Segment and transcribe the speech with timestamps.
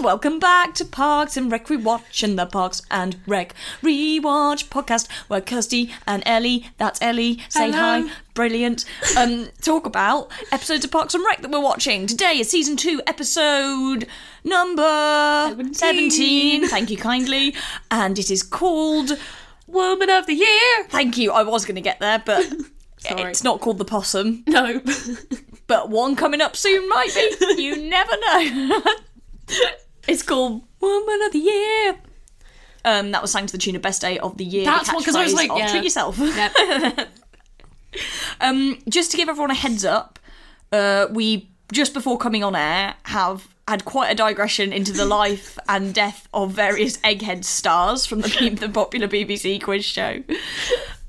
[0.00, 5.42] Welcome back to Parks and Rec Rewatch and the Parks and Rec Rewatch podcast, where
[5.42, 8.08] Kirsty and Ellie, that's Ellie, say Hello.
[8.08, 8.86] hi, brilliant,
[9.18, 12.06] um, talk about episodes of Parks and Rec that we're watching.
[12.06, 14.06] Today is season two, episode
[14.42, 14.82] number
[15.50, 15.74] 17.
[15.74, 16.68] 17.
[16.68, 17.54] Thank you kindly.
[17.90, 19.18] And it is called,
[19.66, 20.84] Woman of the Year.
[20.88, 22.50] thank you, I was going to get there, but
[23.04, 24.44] it's not called the possum.
[24.46, 24.80] No.
[25.66, 27.62] but one coming up soon might be.
[27.62, 28.82] You never know.
[30.08, 31.96] it's called Woman of the Year.
[32.84, 34.64] Um, that was sang to the tune of Best Day of the Year.
[34.64, 35.70] That's the what- 'cause I was like, of yeah.
[35.70, 36.18] treat yourself.
[36.18, 37.08] Yep.
[38.40, 40.18] Um, just to give everyone a heads up,
[40.72, 45.58] uh, we just before coming on air have had quite a digression into the life
[45.68, 50.22] and death of various egghead stars from the, the popular BBC quiz show.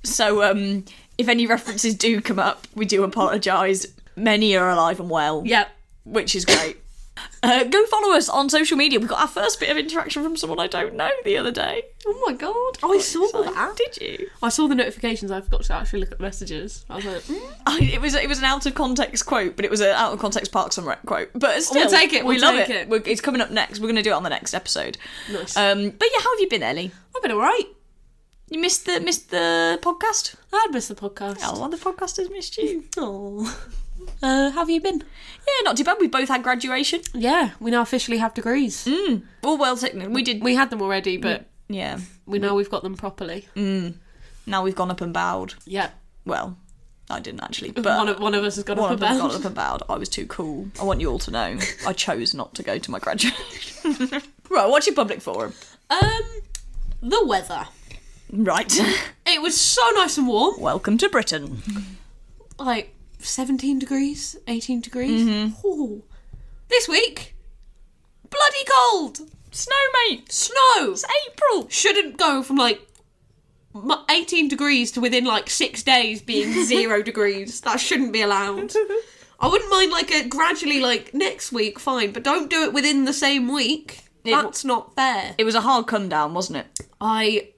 [0.04, 0.86] So, um,
[1.20, 3.86] if any references do come up, we do apologise.
[4.16, 5.70] Many are alive and well Yep.
[6.06, 6.78] which is great.
[7.44, 9.00] Uh, go follow us on social media.
[9.00, 11.82] We got our first bit of interaction from someone I don't know the other day.
[12.06, 12.78] Oh my god.
[12.84, 13.76] I saw that.
[13.78, 14.30] Did you?
[14.44, 15.32] I saw the notifications.
[15.32, 16.86] I forgot to actually look at the messages.
[16.88, 17.54] I was like, mm.
[17.66, 20.14] I, it was it was an out of context quote, but it was an out
[20.14, 21.32] of context Parks and Rec quote.
[21.34, 22.76] But still, We'll take it, we we'll love take it.
[22.76, 22.90] it.
[22.90, 23.80] We're, it's coming up next.
[23.80, 25.00] We're going to do it on the next episode.
[25.32, 25.58] nice.
[25.58, 26.92] Um, but yeah, how have you been, Ellie?
[27.16, 27.66] I've been alright.
[28.52, 30.36] You missed the missed the podcast.
[30.54, 31.40] I missed the podcast.
[31.42, 32.84] Oh, well, the podcast has missed you.
[32.98, 33.58] Oh.
[34.24, 35.00] Uh, how have you been?
[35.00, 35.98] Yeah, not too bad.
[36.00, 37.02] We both had graduation.
[37.14, 38.86] Yeah, we now officially have degrees.
[38.86, 39.24] Mm.
[39.44, 40.44] Well, well, technically, we did.
[40.44, 42.00] We had them already, but Yeah.
[42.26, 43.48] we know we've got them properly.
[44.46, 45.54] Now we've gone up and bowed.
[45.66, 45.90] Yeah.
[46.26, 46.58] Well,
[47.10, 49.06] I didn't actually, but one, of, one of us has got One up of a
[49.06, 49.28] them bell.
[49.30, 49.84] got up and bowed.
[49.90, 50.68] I was too cool.
[50.80, 51.58] I want you all to know.
[51.88, 54.22] I chose not to go to my graduation.
[54.50, 55.54] right, what's your public forum?
[55.90, 56.22] Um,
[57.02, 57.68] the weather.
[58.32, 58.72] Right.
[59.26, 60.60] It was so nice and warm.
[60.60, 61.62] Welcome to Britain.
[62.60, 62.94] like
[63.26, 65.22] 17 degrees, 18 degrees.
[65.24, 65.68] Mm-hmm.
[65.68, 66.04] Ooh.
[66.70, 67.36] This week,
[68.30, 69.20] bloody cold.
[69.52, 69.76] Snow,
[70.10, 70.32] mate.
[70.32, 70.92] Snow.
[70.92, 71.68] It's April.
[71.70, 72.82] Shouldn't go from like
[74.10, 77.62] 18 degrees to within like six days being zero degrees.
[77.62, 78.74] That shouldn't be allowed.
[79.40, 83.06] I wouldn't mind like a gradually like next week, fine, but don't do it within
[83.06, 84.04] the same week.
[84.24, 85.36] It- That's not fair.
[85.38, 86.80] It was a hard come down, wasn't it?
[87.00, 87.50] I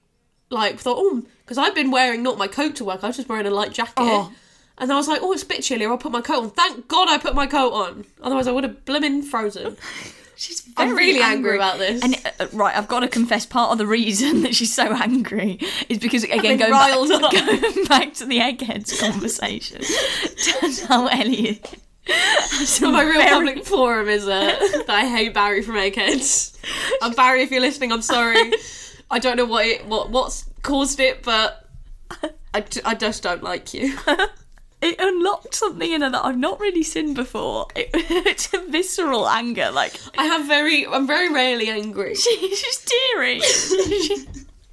[0.50, 3.04] like thought, oh, because I've been wearing not my coat to work.
[3.04, 3.92] I was just wearing a light jacket.
[3.98, 4.32] Oh.
[4.78, 5.86] And I was like, oh, it's a bit chilly.
[5.86, 6.50] I'll put my coat on.
[6.50, 8.04] Thank God I put my coat on.
[8.22, 9.76] Otherwise, I would have blimmin' frozen.
[10.36, 12.02] She's I'm really angry about this.
[12.02, 15.60] And uh, right, I've got to confess, part of the reason that she's so angry
[15.88, 16.90] is because again, going back,
[17.32, 21.74] going back to the eggheads conversation, turns out Elliot.
[22.64, 26.58] So my real public forum is uh, that I hate Barry from Eggheads.
[27.00, 28.52] And Barry, if you're listening, I'm sorry.
[29.12, 31.66] I don't know what it, what what's caused it, but
[32.52, 33.96] I, d- I just don't like you.
[34.84, 37.66] It unlocked something in her that I've not really seen before.
[37.74, 42.14] It, it's a visceral anger, like I have very, I'm very rarely angry.
[42.24, 43.40] she, she's teary.
[43.40, 44.26] She-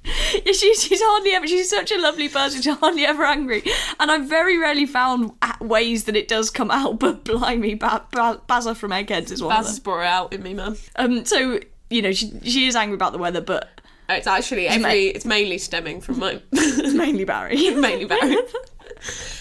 [0.44, 1.46] yeah, she, she's hardly ever.
[1.46, 2.60] She's such a lovely person.
[2.60, 3.62] She's hardly ever angry,
[4.00, 5.30] and I've very rarely found
[5.60, 6.98] ways that it does come out.
[6.98, 10.32] But blimey, ba- ba- Bazza from Eggheads is one Baz of has brought it out
[10.32, 10.76] in me, man.
[10.96, 13.68] Um, so you know, she she is angry about the weather, but
[14.08, 17.70] It's actually every, it's mainly stemming from my it's mainly Barry.
[17.70, 18.36] mainly Barry.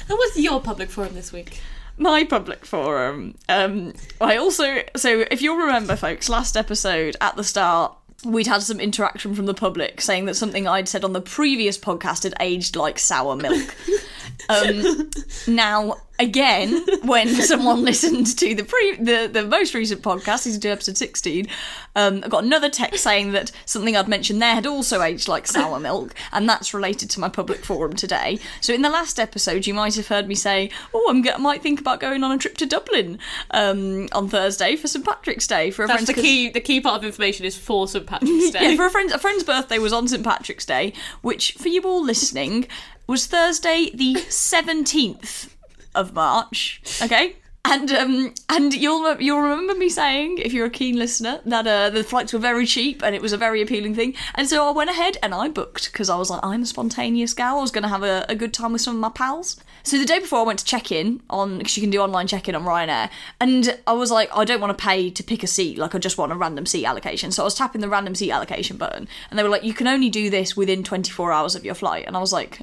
[0.09, 1.61] And what's your public forum this week?
[1.97, 3.35] my public forum.
[3.47, 7.95] Um, I also so if you'll remember, folks, last episode at the start.
[8.23, 11.75] We'd had some interaction from the public saying that something I'd said on the previous
[11.75, 13.75] podcast had aged like sour milk.
[14.49, 15.09] Um,
[15.47, 20.69] now, again, when someone listened to the pre the, the most recent podcast, season two,
[20.69, 21.47] episode sixteen,
[21.95, 25.47] um, I got another text saying that something I'd mentioned there had also aged like
[25.47, 28.39] sour milk, and that's related to my public forum today.
[28.61, 31.37] So, in the last episode, you might have heard me say, "Oh, I'm go- I
[31.37, 33.19] might think about going on a trip to Dublin
[33.51, 36.49] um, on Thursday for St Patrick's Day for a That's friend's the key.
[36.49, 38.71] The key part of information is for St Patrick's Day.
[38.71, 41.81] yeah, for a friend, a friend's birthday was on St Patrick's Day, which for you
[41.81, 42.67] all listening
[43.11, 45.53] was Thursday the seventeenth
[45.93, 46.81] of March.
[47.01, 47.35] Okay.
[47.65, 51.89] And um and you'll you'll remember me saying if you're a keen listener that uh,
[51.89, 54.71] the flights were very cheap and it was a very appealing thing and so I
[54.71, 57.71] went ahead and I booked because I was like I'm a spontaneous gal I was
[57.71, 60.19] going to have a, a good time with some of my pals so the day
[60.19, 62.63] before I went to check in on because you can do online check in on
[62.63, 65.95] Ryanair and I was like I don't want to pay to pick a seat like
[65.95, 67.31] I just want a random seat allocation.
[67.31, 69.87] So I was tapping the random seat allocation button and they were like you can
[69.87, 72.05] only do this within 24 hours of your flight.
[72.07, 72.61] And I was like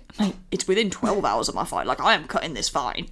[0.51, 1.87] it's within 12 hours of my flight.
[1.87, 3.09] Like I am cutting this fine.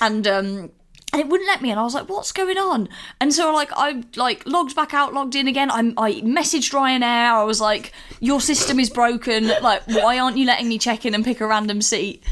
[0.00, 0.70] And um
[1.10, 2.88] and it wouldn't let me and i was like what's going on?
[3.20, 5.70] And so like i like logged back out logged in again.
[5.70, 7.32] I, I messaged ryanair.
[7.32, 9.48] I was like your system is broken.
[9.48, 12.22] Like why aren't you letting me check in and pick a random seat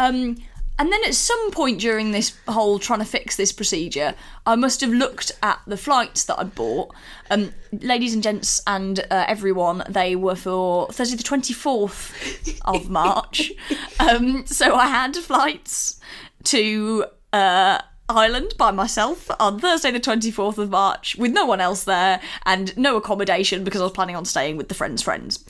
[0.00, 0.36] um
[0.80, 4.14] And then at some point during this whole trying to fix this procedure,
[4.46, 6.94] I must have looked at the flights that I'd bought.
[7.30, 13.52] Um, ladies and gents and uh, everyone, they were for Thursday the 24th of March.
[13.98, 16.00] um, so I had flights
[16.44, 17.04] to
[17.34, 22.22] uh, Ireland by myself on Thursday the 24th of March with no one else there
[22.46, 25.44] and no accommodation because I was planning on staying with the friend's friends.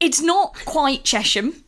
[0.00, 1.62] It's not quite Chesham,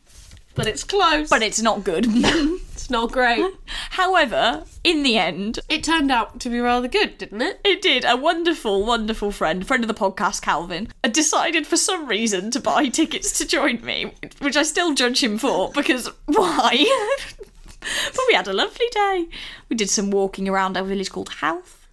[0.55, 1.29] But it's close.
[1.29, 2.05] but it's not good.
[2.09, 3.43] it's not great.
[3.91, 7.59] However, in the end, It turned out to be rather good, didn't it?
[7.63, 8.05] it did.
[8.05, 12.59] A wonderful, wonderful friend, friend of the podcast, Calvin, had decided for some reason to
[12.59, 16.85] buy tickets to join me, which I still judge him for because why?
[17.79, 19.27] but we had a lovely day.
[19.69, 21.87] We did some walking around our village called Howth.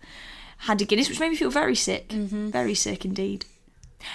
[0.65, 2.09] Had a Guinness, which made me feel very sick.
[2.09, 2.51] Mm-hmm.
[2.51, 3.47] Very sick indeed.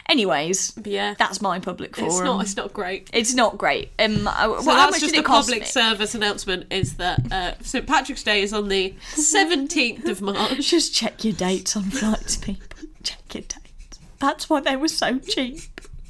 [0.10, 1.14] Anyways, But yeah.
[1.18, 2.12] that's my public forum.
[2.12, 3.10] it's not it's not great.
[3.14, 3.92] It's not great.
[4.00, 5.66] Um, I- So well, that's just a public me?
[5.66, 10.70] service announcement is that uh, St Patrick's Day is on the 17th of March.
[10.70, 12.88] Just check your dates on flights, people.
[13.04, 14.00] Check your dates.
[14.20, 15.62] That's why they were so cheap.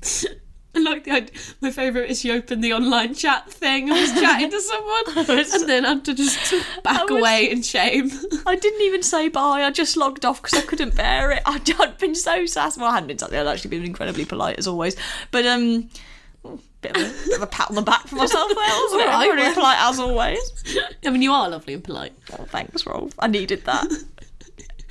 [0.85, 1.35] I like the idea.
[1.61, 5.69] My favourite is you open the online chat thing and was chatting to someone and
[5.69, 6.53] then had to just
[6.83, 8.09] back was- away in shame.
[8.45, 9.63] I didn't even say bye.
[9.63, 11.41] I just logged off because I couldn't bear it.
[11.45, 12.79] I'd, I'd been so sassy.
[12.79, 13.37] Well, I hadn't been sassy.
[13.37, 14.95] I'd actually been incredibly polite as always.
[15.31, 15.89] But um,
[16.81, 18.93] bit of a, bit of a pat on the back for myself there, it?
[18.93, 19.53] Alright, Pretty well.
[19.55, 20.75] polite as always.
[21.05, 22.13] I mean, you are lovely and polite.
[22.37, 23.13] Oh, thanks, Rolf.
[23.19, 23.87] I needed that.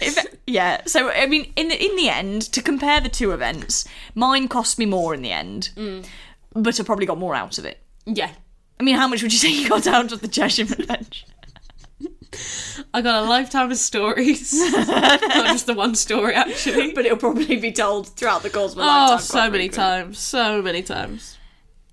[0.00, 3.86] If, yeah, so I mean, in the in the end, to compare the two events,
[4.14, 5.70] mine cost me more in the end,
[6.54, 7.78] but I probably got more out of it.
[8.06, 8.30] Yeah.
[8.80, 11.26] I mean, how much would you say you got out of the Cheshire Adventure?
[12.92, 14.52] I got a lifetime of stories.
[14.72, 16.92] Not just the one story, actually.
[16.92, 19.20] But it'll probably be told throughout the course of my Oh, lifetime.
[19.20, 20.18] so many times.
[20.18, 21.38] So many times.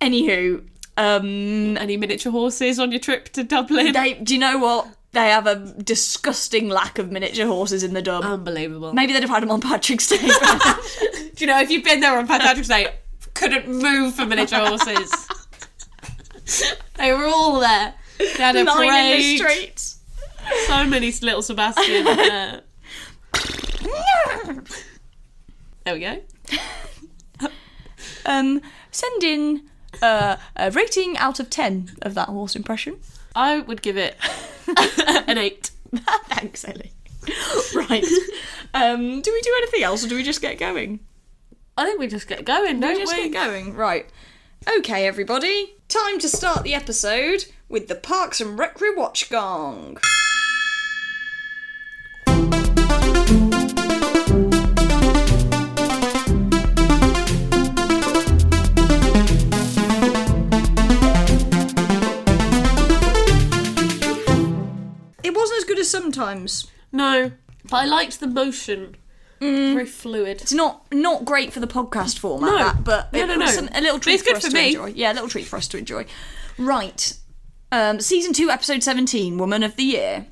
[0.02, 0.64] Anywho,
[0.98, 3.94] um, Any miniature horses on your trip to Dublin?
[3.94, 4.88] they, do you know what?
[5.14, 8.24] They have a disgusting lack of miniature horses in the dub.
[8.24, 8.94] Unbelievable.
[8.94, 10.18] Maybe they'd have had them on Patrick's Day.
[10.22, 10.30] Do
[11.38, 12.88] you know, if you've been there on Patrick's Day,
[13.34, 15.28] couldn't move for miniature horses.
[16.98, 17.94] they were all there.
[18.18, 19.78] They had a Lying in the parade.
[19.80, 20.00] streets.
[20.68, 22.06] So many little Sebastian.
[22.06, 22.62] there.
[25.84, 26.22] there we go.
[28.24, 28.62] Um,
[28.92, 29.64] send in
[30.02, 32.98] uh, a rating out of 10 of that horse impression.
[33.36, 34.16] I would give it
[35.28, 35.72] an eight.
[36.30, 36.92] Thanks, Ellie.
[37.76, 38.06] right.
[38.74, 41.00] Um, do we do anything else or do we just get going?
[41.78, 43.30] I think we just get going, We don't just we?
[43.30, 43.74] get going.
[43.76, 44.06] Right.
[44.78, 45.76] Okay, everybody.
[45.88, 49.98] Time to start the episode with the Parks and Rec Watch Gong.
[65.92, 66.68] Sometimes.
[66.92, 67.32] No,
[67.70, 68.96] but I liked the motion.
[69.40, 70.42] Very fluid.
[70.42, 72.58] It's not not great for the podcast format, No.
[72.60, 74.50] that, but No, it no, was an- a little treat it's for good us for
[74.52, 74.68] to me.
[74.68, 74.86] enjoy.
[74.96, 76.06] Yeah, a little treat for us to enjoy.
[76.60, 77.14] Right.
[77.72, 80.28] Um, season two, episode seventeen, Woman of the Year.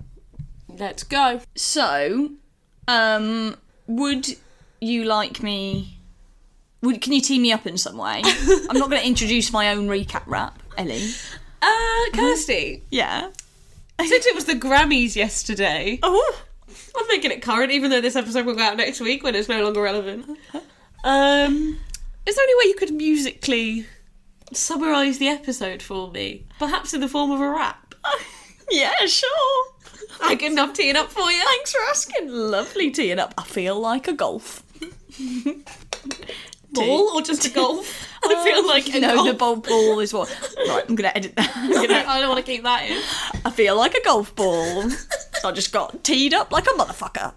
[0.68, 1.42] Let's go.
[1.56, 2.32] So,
[2.88, 3.56] um,
[3.88, 4.28] would
[4.80, 5.98] you like me?
[6.82, 8.22] Would can you team me up in some way?
[8.70, 11.10] I'm not going to introduce my own recap rap, Ellie.
[11.62, 13.32] Uh, Kirsty, Yeah.
[14.08, 16.42] Since it was the Grammys yesterday, Oh.
[16.98, 19.48] I'm making it current, even though this episode will go out next week when it's
[19.50, 20.26] no longer relevant.
[21.04, 21.78] Um,
[22.26, 23.86] is there any way you could musically
[24.54, 26.46] summarise the episode for me?
[26.60, 27.96] Perhaps in the form of a rap?
[28.72, 29.66] Yeah, sure.
[30.22, 31.42] I good enough teeing up for you.
[31.44, 32.28] Thanks for asking.
[32.30, 33.34] Lovely teeing up.
[33.36, 34.62] I feel like a golf.
[36.72, 38.08] Ball or just a golf?
[38.24, 39.28] I feel like a no, golf.
[39.28, 40.30] the ball ball is what.
[40.68, 41.52] Right, I'm gonna edit that.
[41.56, 43.02] I'm gonna- I don't want to keep that in.
[43.46, 44.90] I feel like a golf ball.
[44.90, 47.34] So I just got teed up like a motherfucker.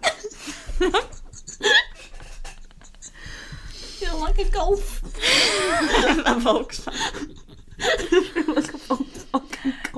[3.99, 5.01] feel like a golf.
[5.03, 7.42] a Volkswagen.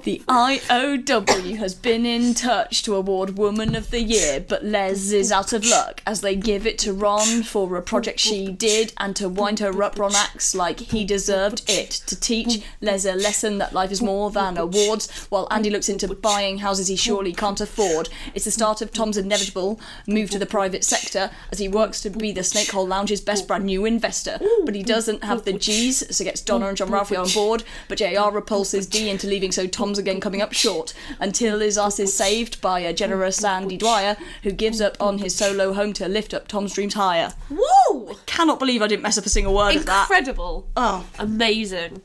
[0.04, 5.32] The IOW has been in touch to award Woman of the Year, but Les is
[5.32, 9.16] out of luck as they give it to Ron for a project she did and
[9.16, 11.90] to wind her up Ron acts like he deserved it.
[12.06, 16.08] To teach Les a lesson that life is more than awards, while Andy looks into
[16.14, 18.08] buying houses he surely can't afford.
[18.36, 22.12] It's the start of Tom's inevitable move to the private sector as he works to
[22.12, 24.40] be the Snakehole Lounge's best brand new investor.
[24.66, 27.64] But he doesn't have the G's, so gets Donna and John Ralphie on board.
[27.88, 32.00] But JR repulses D into leaving, so Tom's again coming up short until his ass
[32.00, 36.08] is saved by a generous Andy Dwyer who gives up on his solo home to
[36.08, 37.34] lift up Tom's dreams higher.
[37.50, 38.10] Woo!
[38.10, 40.04] I cannot believe I didn't mess up a single word of that.
[40.10, 40.68] Incredible.
[40.76, 42.02] Oh, Amazing.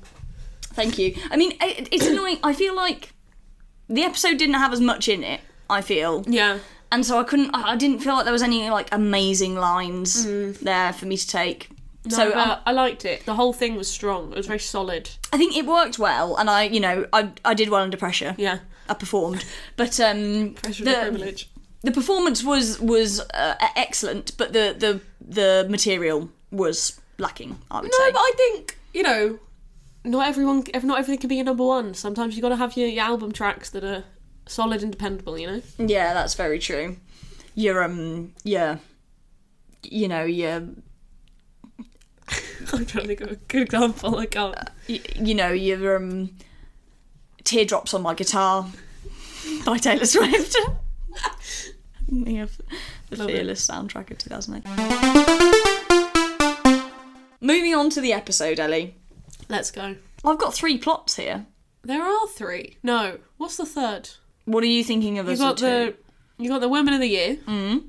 [0.62, 1.14] thank you.
[1.31, 2.38] I mean, it, it's annoying.
[2.43, 3.12] I feel like
[3.88, 5.40] the episode didn't have as much in it.
[5.69, 6.59] I feel, Yeah.
[6.90, 7.50] and so I couldn't.
[7.55, 10.59] I I didn't feel like there was any like amazing lines mm.
[10.59, 11.69] there for me to take.
[12.07, 13.26] No, so but um, I liked it.
[13.26, 14.33] The whole thing was strong.
[14.33, 15.11] It was very solid.
[15.33, 18.35] I think it worked well, and I, you know, I I did well under pressure.
[18.38, 18.61] Yeah.
[18.88, 19.45] I performed,
[19.76, 21.49] but um, Pressure the, privilege.
[21.83, 27.59] the performance was was uh, excellent, but the the the material was lacking.
[27.71, 28.12] I would No, say.
[28.12, 29.38] but I think you know,
[30.04, 31.95] not everyone, ev- not everything can be a number one.
[31.95, 34.02] Sometimes you got to have your, your album tracks that are
[34.47, 35.38] solid and dependable.
[35.38, 35.62] You know.
[35.78, 36.97] Yeah, that's very true.
[37.54, 38.78] You're um yeah,
[39.85, 40.62] you know you're
[42.73, 44.17] I'm trying to think of a good example.
[44.19, 44.57] I can't.
[44.87, 46.31] you, you know you're um
[47.45, 48.67] teardrops on my guitar
[49.64, 50.57] by Taylor Swift.
[52.09, 52.49] the
[53.11, 53.33] the Love it.
[53.37, 54.64] fearless soundtrack of 2008.
[57.40, 58.95] Moving on to the episode, Ellie.
[59.49, 59.97] Let's go.
[60.25, 61.47] I've got three plots here.
[61.83, 62.76] There are three.
[62.83, 64.11] No, what's the third?
[64.45, 66.43] What are you thinking of You as got the two?
[66.45, 67.37] you got the women of the year.
[67.47, 67.85] Mm.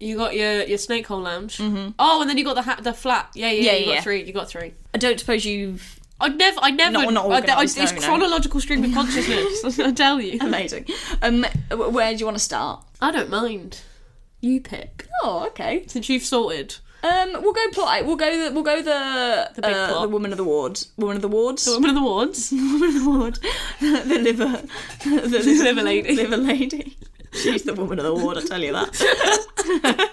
[0.00, 1.58] You got your your snake hole lounge.
[1.58, 1.90] Mm-hmm.
[1.98, 3.30] Oh, and then you got the ha- the flat.
[3.34, 3.94] Yeah, yeah, Yeah, You yeah.
[3.96, 4.22] got three.
[4.24, 4.74] You got three.
[4.92, 6.92] I don't suppose you've I never, I never.
[6.92, 8.00] Not- not I- I- it's no, no.
[8.00, 9.78] chronological stream of consciousness.
[9.80, 10.38] I tell you.
[10.40, 10.86] amazing.
[11.22, 12.84] Um, where do you want to start?
[13.00, 13.80] I don't mind.
[14.40, 15.84] You pick Oh, okay.
[15.86, 16.76] since you've sorted.
[17.02, 18.04] Um, we'll go plot.
[18.06, 20.02] We'll go the we'll go the The big uh, plot.
[20.02, 22.50] the woman of the ward, woman of the wards, The women of the wards.
[22.52, 23.38] woman of the ward,
[23.80, 24.62] the liver,
[25.04, 26.14] the liver lady.
[26.14, 26.96] liver lady.
[27.34, 28.38] She's the woman of the ward.
[28.38, 30.10] I tell you that.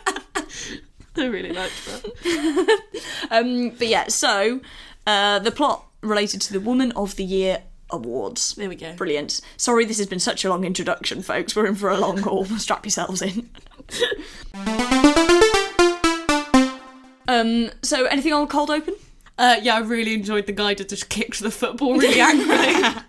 [1.17, 2.81] I really liked that.
[3.31, 4.59] Um, but yeah, so
[5.07, 8.55] uh, the plot related to the woman of the year awards.
[8.55, 8.93] There we go.
[8.93, 9.39] Brilliant.
[9.55, 11.55] Sorry, this has been such a long introduction, folks.
[11.55, 12.43] We're in for a long haul.
[12.57, 13.49] Strap yourselves in.
[17.29, 17.69] um.
[17.81, 18.95] So, anything on cold open?
[19.37, 23.01] Uh, yeah, I really enjoyed the guy that just kicked the football really angrily.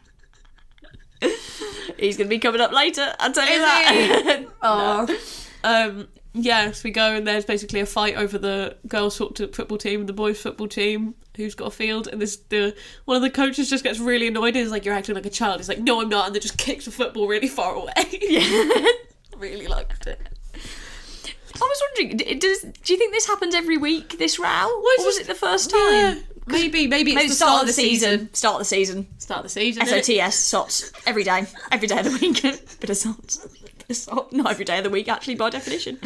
[2.02, 3.14] He's going to be coming up later.
[3.20, 4.44] I'll tell you that.
[4.64, 5.18] Oh.
[5.64, 10.08] Um, yes, we go and there's basically a fight over the girls' football team and
[10.08, 11.14] the boys' football team.
[11.36, 12.08] Who's got a field?
[12.08, 14.54] And this the one of the coaches just gets really annoyed.
[14.56, 16.40] and is like, "You're acting like a child." He's like, "No, I'm not," and they
[16.40, 17.92] just kicks the football really far away.
[18.20, 18.84] yeah,
[19.36, 20.20] really liked it.
[20.54, 24.18] I was wondering, does do you think this happens every week?
[24.18, 25.92] This row, or was it the first time?
[25.92, 26.14] Yeah,
[26.46, 28.32] maybe, maybe it's Maybe the start, of the season.
[28.34, 29.06] Start of the season.
[29.18, 29.86] Start of the season.
[29.86, 32.42] SOTS, SOTS, every day, every day of the week.
[32.80, 34.32] Bit of SOTS, bit of SOT.
[34.32, 35.98] Not every day of the week, actually, by definition.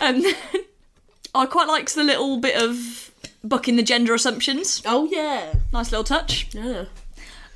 [0.00, 0.22] Um,
[1.34, 3.12] I quite liked the little bit of
[3.44, 4.80] bucking the gender assumptions.
[4.86, 6.48] Oh yeah, Nice little touch.
[6.54, 6.86] yeah,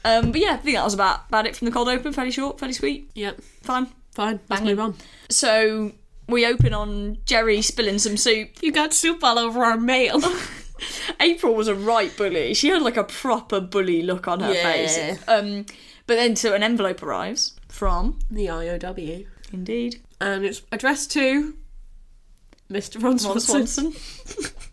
[0.05, 2.13] Um, but yeah, I think that was about about it from the cold open.
[2.13, 3.41] Fairly short, fairly sweet, yep.
[3.63, 3.87] fine.
[4.13, 4.97] Fine, let's move on.
[5.31, 5.93] So
[6.29, 8.51] we open on Jerry spilling some soup.
[8.61, 10.21] You got soup all over our mail.
[11.21, 12.55] April was a right bully.
[12.55, 14.63] She had like a proper bully look on her Yeah.
[14.63, 15.19] face.
[15.29, 15.67] Um,
[16.07, 21.55] but then so an envelope arrives from the IOW, indeed and it's addressed to
[22.71, 22.97] Mr.
[23.03, 23.93] Ron Ron Swanson.
[23.93, 24.53] Swanson.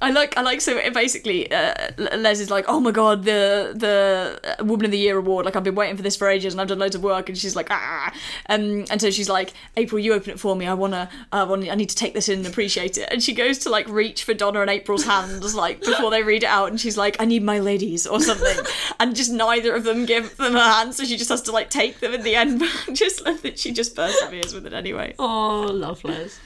[0.00, 0.60] I like, I like.
[0.60, 4.98] So basically, uh, Les is like, "Oh my god, the the uh, Woman of the
[4.98, 5.44] Year award!
[5.44, 7.36] Like I've been waiting for this for ages, and I've done loads of work." And
[7.36, 8.12] she's like, "Ah,"
[8.48, 10.66] um, and so she's like, "April, you open it for me.
[10.66, 13.34] I wanna, I want, I need to take this in and appreciate it." And she
[13.34, 16.70] goes to like reach for Donna and April's hands, like before they read it out,
[16.70, 18.64] and she's like, "I need my ladies" or something,
[19.00, 21.68] and just neither of them give them her hand, so she just has to like
[21.68, 22.58] take them in the end.
[22.60, 25.14] But I just love that she just perseveres with it anyway.
[25.18, 26.40] Oh, love Les.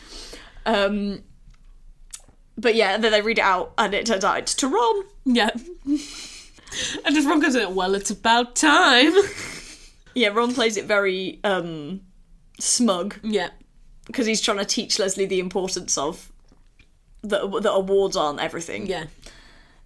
[0.66, 1.22] Um,
[2.56, 5.04] but yeah, then they read it out, and it turns out it's to Ron.
[5.24, 5.50] Yeah.
[5.84, 9.12] and just Ron goes in, well, it's about time.
[10.14, 12.02] Yeah, Ron plays it very um,
[12.60, 13.50] smug yeah.
[14.06, 16.30] because he's trying to teach Leslie the importance of
[17.22, 18.86] that that awards aren't everything.
[18.86, 19.06] Yeah.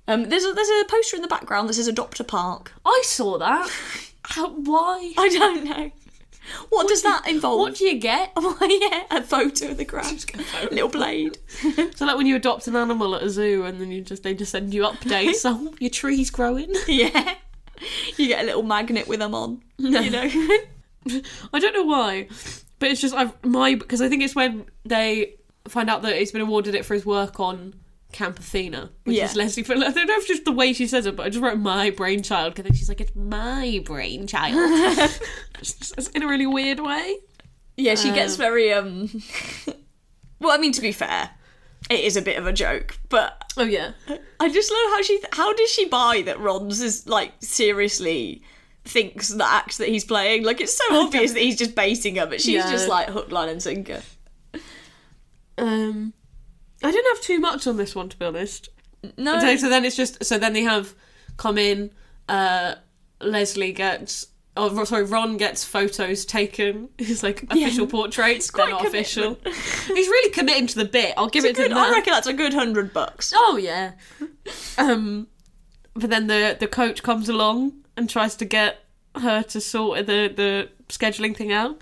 [0.06, 2.72] Um, there's a, there's a poster in the background that says Adopt a Park.
[2.84, 3.70] I saw that.
[4.24, 5.14] How, why?
[5.16, 5.90] I don't know.
[6.70, 7.60] What, does that involve?
[7.60, 8.32] What do you get?
[8.36, 10.24] Oh, yeah, a photo of the ground,
[10.70, 11.38] little blade.
[11.96, 14.34] So like when you adopt an animal at a zoo and then you just they
[14.34, 15.42] just send you updates.
[15.44, 16.74] oh, your tree's growing.
[16.86, 17.34] yeah,
[18.16, 19.62] you get a little magnet with them on.
[19.78, 20.00] No.
[20.00, 20.28] You know.
[21.52, 22.28] I don't know why,
[22.78, 25.34] but it's just I've my because I think it's when they
[25.68, 27.74] find out that he's been awarded it for his work on
[28.12, 29.26] Camp Athena, which Yeah.
[29.26, 29.62] is Leslie.
[29.62, 31.42] But I don't know if it's just the way she says it, but I just
[31.42, 34.54] wrote my brainchild because then she's like, it's my brainchild,
[35.60, 37.16] It's in a really weird way.
[37.76, 39.22] Yeah, she gets Um, very um.
[40.40, 41.30] well, I mean, to be fair,
[41.90, 43.92] it is a bit of a joke, but Oh yeah,
[44.40, 45.20] I just love how she.
[45.32, 48.42] How does she buy that Ron's is like seriously
[48.84, 50.44] thinks the act that he's playing?
[50.44, 52.70] Like it's so obvious that he's just baiting her, but she's Yeah.
[52.70, 54.02] just like hook, line, and sinker.
[55.58, 56.12] um,
[56.82, 58.68] I didn't have too much on this one to be honest.
[59.16, 60.94] No, So, so then it's just so then they have
[61.36, 61.90] come in.
[62.28, 62.74] Uh,
[63.20, 64.26] Leslie gets
[64.60, 65.04] Oh, sorry.
[65.04, 66.88] Ron gets photos taken.
[66.98, 68.50] He's like official portraits.
[68.50, 69.38] They're quite not official.
[69.44, 71.14] He's really committing to the bit.
[71.16, 71.78] I'll give it to Good, him.
[71.78, 73.32] I reckon that's a good hundred bucks.
[73.34, 73.92] Oh yeah.
[74.76, 75.28] Um,
[75.94, 78.80] but then the the coach comes along and tries to get
[79.14, 81.80] her to sort the the scheduling thing out,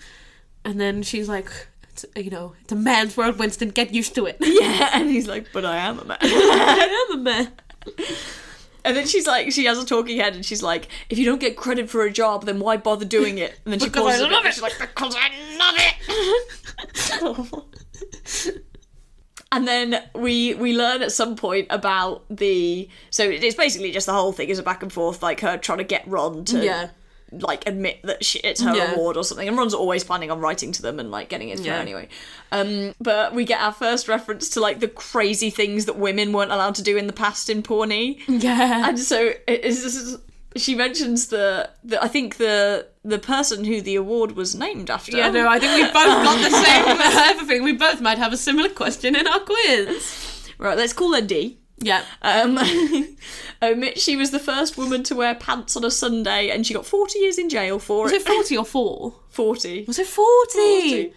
[0.65, 1.67] and then she's like, it's,
[2.15, 3.71] you know, it's a man's world, Winston.
[3.71, 4.37] Get used to it.
[4.47, 6.19] Yeah, and he's like, but I am a man.
[6.23, 7.53] I am a man.
[8.85, 11.41] And then she's like, she has a talking head, and she's like, if you don't
[11.41, 13.59] get credit for a job, then why bother doing it?
[13.65, 14.55] And then she pauses I love it.
[14.55, 15.75] She's like, because I love
[18.38, 18.62] it.
[19.53, 24.12] and then we we learn at some point about the so it's basically just the
[24.12, 26.88] whole thing is a back and forth, like her trying to get Ron to Yeah.
[27.33, 28.92] Like admit that she, it's her Yeah.
[28.95, 29.49] award or something.
[29.49, 31.80] And Ron's always planning on writing to them and like getting it to her Yeah.
[31.80, 32.09] anyway.
[32.52, 36.52] Um, but we get our first reference to like the crazy things that women weren't
[36.52, 38.21] allowed to do in the past in Pawnee.
[38.28, 38.88] Yeah.
[38.88, 40.18] And so it is,
[40.56, 45.16] she mentions the, the I think the the person who the award was named after.
[45.16, 46.97] Yeah, no, I think we both got the same
[47.30, 47.62] everything.
[47.62, 50.49] We both might have a similar question in our quiz.
[50.59, 51.59] Right, let's call her D.
[51.78, 52.04] Yeah.
[52.23, 52.56] Um,
[53.62, 56.87] um, she was the first woman to wear pants on a Sunday, and she got
[56.87, 58.23] forty years in jail for Was it.
[58.23, 59.14] it 40 or 4?
[59.28, 59.85] Forty.
[59.87, 60.52] Was it 40?
[60.59, 61.12] 40.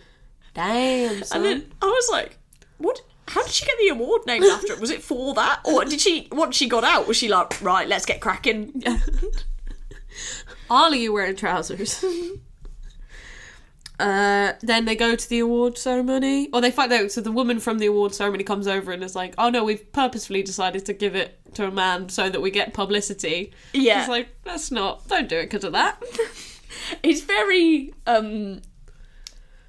[0.54, 1.38] Damn, son.
[1.38, 2.38] And then I was like,
[2.78, 3.02] "What?
[3.30, 4.80] How did she get the award named after it?
[4.80, 6.28] Was it for that, or did she?
[6.32, 8.84] Once she got out, was she like, right, let's get cracking?
[10.70, 12.04] Are you wearing trousers?
[14.00, 17.12] Uh, then they go to the award ceremony, or they find out.
[17.12, 19.92] So the woman from the award ceremony comes over and is like, "Oh no, we've
[19.92, 24.00] purposefully decided to give it to a man so that we get publicity." Yeah.
[24.02, 25.08] it's like that's not.
[25.08, 26.02] Don't do it because of that.
[27.04, 28.62] It's very um."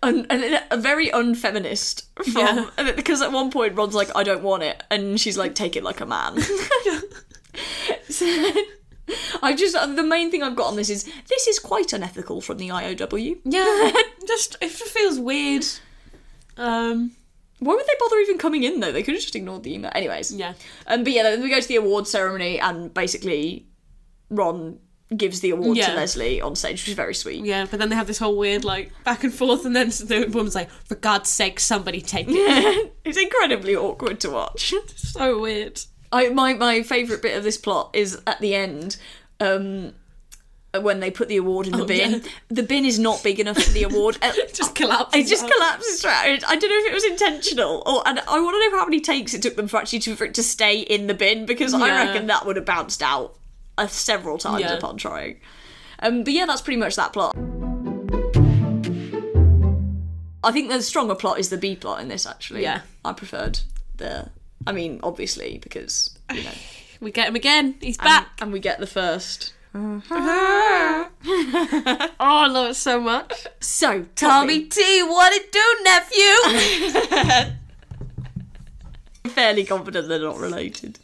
[0.02, 2.92] Un- and a very unfeminist from Yeah.
[2.96, 5.82] because at one point Ron's like I don't want it and she's like take it
[5.84, 6.38] like a man.
[8.08, 8.26] So,
[9.42, 12.40] I just uh, the main thing I've got on this is this is quite unethical
[12.40, 13.38] from the IOW.
[13.44, 13.92] Yeah,
[14.26, 15.64] just it just feels weird.
[16.56, 17.12] Um,
[17.58, 18.92] Why would they bother even coming in though?
[18.92, 19.90] They could have just ignored the email.
[19.94, 20.54] Anyways, yeah,
[20.86, 23.66] Um, but yeah, then we go to the award ceremony, and basically,
[24.30, 24.78] Ron
[25.16, 27.44] gives the award to Leslie on stage, which is very sweet.
[27.44, 27.66] yeah.
[27.68, 30.54] But then they have this whole weird like back and forth, and then the woman's
[30.54, 34.72] like, "For God's sake, somebody take it." it's incredibly awkward to watch.
[34.96, 35.80] so weird.
[36.12, 38.96] I my my favourite bit of this plot is at the end.
[39.38, 39.94] Um,
[40.80, 42.18] when they put the award in the Oh, bin, yeah.
[42.48, 44.16] the bin is not big enough for the award.
[44.22, 45.20] it Just collapses.
[45.20, 45.50] It just out.
[45.50, 46.12] collapses straight.
[46.12, 46.48] out.
[46.48, 49.00] I don't know if it was intentional, or and I want to know how many
[49.00, 51.74] takes it took them for actually to, for it to stay in the bin because
[51.74, 53.36] I reckon that would have bounced out
[53.78, 54.74] uh, several times Yeah.
[54.74, 55.40] upon trying.
[55.98, 57.34] Um, but yeah, that's pretty much that plot.
[60.42, 62.26] I think the stronger plot is the B plot in this.
[62.26, 62.82] Actually, Yeah.
[63.04, 63.58] I preferred
[63.96, 64.28] the.
[64.66, 66.50] I mean, obviously because you know,
[67.00, 67.76] We get him again.
[67.80, 68.28] He's and, back.
[68.40, 69.54] and we get the first.
[69.74, 70.02] oh,
[72.18, 73.46] I love it so much.
[73.60, 77.56] So Tommy T, what it do, nephew?
[79.30, 80.98] fairly confident they're not related,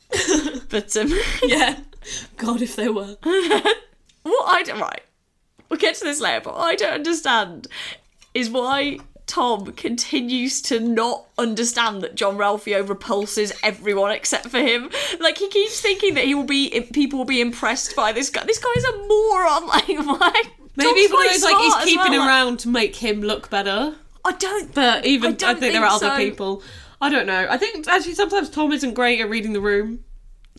[0.69, 1.13] but um.
[1.45, 1.79] yeah.
[2.37, 3.17] God, if they were.
[3.23, 5.03] What I don't right.
[5.69, 7.69] We'll get to this later, but what I don't understand
[8.35, 14.91] is why Tom continues to not understand that Jean-Ralphio repulses everyone except for him.
[15.19, 18.45] Like he keeps thinking that he will be people will be impressed by this guy.
[18.45, 19.67] This guy's a moron.
[19.77, 20.43] Like why?
[20.77, 23.95] Maybe Tom's one of those, like he's keeping well, around to make him look better.
[24.25, 24.73] I don't.
[24.75, 26.31] But even I I, don't think, there are think other so.
[26.31, 26.63] people.
[27.01, 27.47] I don't know.
[27.49, 30.05] I think actually sometimes Tom isn't great at reading the room.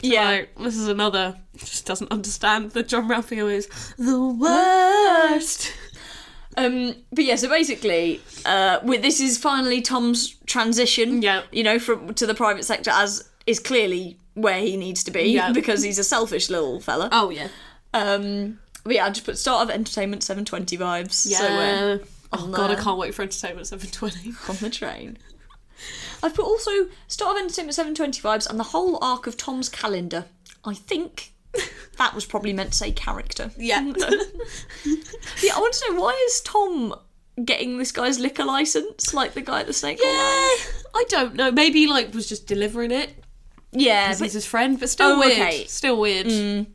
[0.02, 0.30] Yeah.
[0.30, 5.74] Like this is another just doesn't understand that Jean-Ralphio is the worst.
[6.58, 11.22] Um, but yeah, so basically, uh, with, this is finally Tom's transition.
[11.22, 11.44] Yeah.
[11.52, 15.32] You know, from to the private sector as is clearly where he needs to be
[15.32, 15.52] Yeah.
[15.54, 17.10] because he's a selfish little fella.
[17.12, 17.50] Oh yeah.
[17.94, 21.30] Um, but yeah, I just put start of entertainment 720 vibes.
[21.30, 21.38] Yeah.
[21.38, 22.00] So
[22.34, 24.34] oh god, I can't wait for entertainment seven twenty.
[24.50, 25.18] on the train.
[26.24, 26.72] I've put also
[27.08, 30.26] start of entertainment 720 vibes and the whole arc of Tom's calendar.
[30.66, 31.34] I think
[31.98, 33.52] that was probably meant to say character.
[33.58, 33.92] Yeah.
[35.44, 36.96] Yeah, I want to know why is Tom
[37.44, 40.00] getting this guy's liquor license like the guy at the snake?
[40.02, 41.52] Yeah, I don't know.
[41.52, 43.14] Maybe like was just delivering it
[43.72, 44.08] yeah.
[44.08, 45.34] because But he's his friend, but still Oh, weird.
[45.34, 45.66] okay.
[45.66, 46.28] Still weird.
[46.28, 46.68] Mm.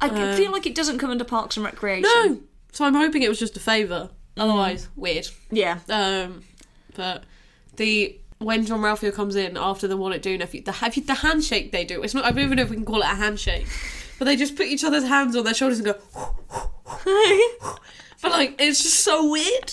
[0.00, 2.02] I feel um, like it doesn't come under Parks and Recreation.
[2.02, 2.40] No,
[2.72, 4.10] so I'm hoping it was just a favour.
[4.36, 4.42] Mm.
[4.42, 5.28] Otherwise, weird.
[5.50, 5.78] Yeah.
[5.88, 6.42] Um,
[6.94, 7.24] but
[7.76, 11.14] the when Jean-Ralphio comes in after the What It Do nephew, the have you the
[11.14, 12.02] handshake they do.
[12.02, 12.24] It's not.
[12.24, 13.66] I don't even know if we can call it a handshake,
[14.18, 15.96] but they just put each other's hands on their shoulders and go.
[18.22, 19.72] but like, it's just so weird.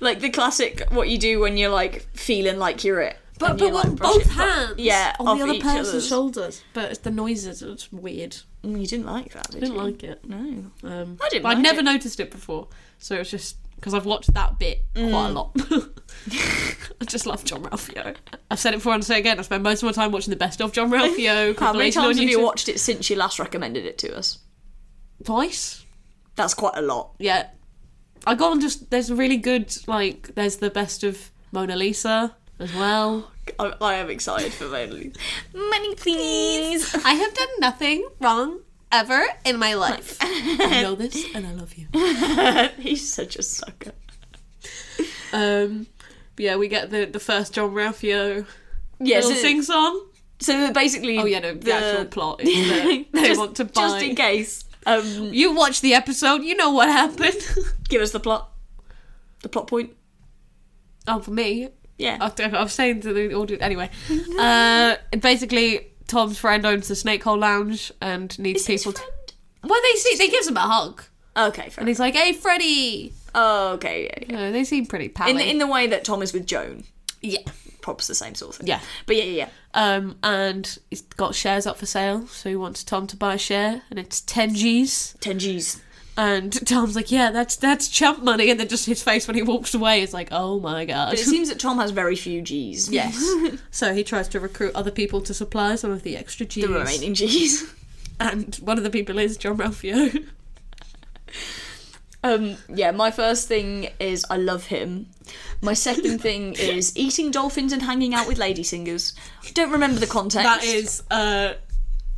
[0.00, 3.16] like the classic what you do when you're like feeling like you're it.
[3.38, 4.74] But, but on both hands.
[4.76, 6.08] yeah, on off the other each person's other's.
[6.08, 6.62] shoulders.
[6.74, 7.62] But it's the noises.
[7.62, 8.36] It's weird.
[8.62, 9.82] Mm, You didn't like that, did I didn't you?
[9.82, 10.24] like it.
[10.28, 10.36] No.
[10.36, 11.84] Um, I didn't But I'd like never it.
[11.84, 15.30] noticed it before, so it was just because I've watched that bit quite Mm.
[15.30, 15.56] a lot.
[17.00, 18.14] I just love Jean-Ralphio.
[18.50, 19.38] I've said it before and I'll say it again.
[19.38, 21.58] I spend most of my time watching the best of John Ralphio.
[21.58, 24.38] How many times have you watched it since you last recommended it to us?
[25.24, 25.84] Twice.
[26.36, 27.14] That's quite a lot.
[27.18, 27.48] Yeah.
[28.26, 28.90] I got on just.
[28.90, 30.34] There's a really good like.
[30.34, 33.30] There's the best of Mona Lisa as well.
[33.58, 35.18] I, I am excited for Mona Lisa.
[35.54, 36.94] Money, please.
[37.04, 38.60] I have done nothing wrong
[38.92, 40.18] ever in my life.
[40.20, 41.88] I know this, and I love you.
[42.82, 43.92] He's such a sucker.
[45.32, 45.86] Um,
[46.36, 48.46] yeah, we get the the first Jean-Ralphio
[48.98, 49.24] Yes.
[49.24, 50.06] little sing song.
[50.40, 53.72] so basically, Oh yeah, no, the, actual plot is that they just, want to buy.
[53.80, 54.64] Just in case.
[54.86, 57.36] Um, You watch the episode, you know what happened.
[57.88, 58.50] give us the plot.
[59.42, 59.94] The plot point.
[61.08, 62.16] oh, for me, Yeah.
[62.20, 63.90] I, I was saying to the audience anyway.
[64.38, 68.92] Uh, basically, Tom's friend owns the Snake Hole Lounge and needs Is people.
[68.92, 69.02] To,
[69.64, 71.04] well, they see, they gives him a hug,
[71.36, 71.80] Okay, fair.
[71.82, 74.36] and he's like, "Hey, Freddie." Oh, okay, yeah, yeah.
[74.36, 75.30] No, they seem pretty pally.
[75.32, 76.84] In the, in the way that Tom is with Joan.
[77.20, 77.40] yeah,
[77.80, 78.66] Props the same sort of thing.
[78.66, 78.80] yeah.
[79.06, 79.48] But yeah, yeah, yeah.
[79.72, 83.38] Um, and he's got shares up for sale, so he wants Tom to buy a
[83.38, 85.14] share, and it's ten G's.
[85.20, 85.80] 10 G's.
[86.16, 89.42] And Tom's like, "Yeah, that's that's chump money," and then just his face when he
[89.42, 92.42] walks away is like, "Oh my god." But it seems that Tom has very few
[92.42, 92.90] G's.
[92.92, 93.16] Yes.
[93.70, 96.66] so he tries to recruit other people to supply some of the extra G's.
[96.66, 97.72] The remaining G's.
[98.18, 100.26] And one of the people is Jean-Ralphio.
[102.22, 105.06] Um, yeah, my first thing is I love him.
[105.62, 109.14] My second thing is eating dolphins and hanging out with lady singers.
[109.54, 110.44] Don't remember the context.
[110.44, 111.54] that is, uh,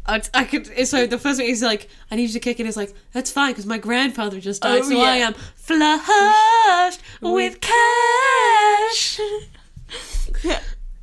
[0.07, 0.67] I, I could.
[0.89, 2.67] So the first thing is like, I need you to kick in.
[2.67, 7.61] Is like, that's fine because my grandfather just died, Oh, so I am flushed with
[7.61, 9.21] cash.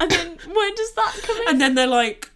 [0.02, 1.48] And then where does that come in?
[1.50, 2.29] And then they're like.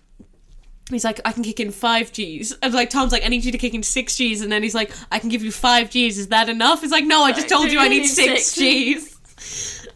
[0.89, 2.51] He's like, I can kick in five G's.
[2.61, 4.41] And like Tom's like, I need you to kick in six G's.
[4.41, 6.17] And then he's like, I can give you five G's.
[6.17, 6.81] Is that enough?
[6.81, 8.53] He's like, No, I just told you I need six.
[8.55, 9.17] G's.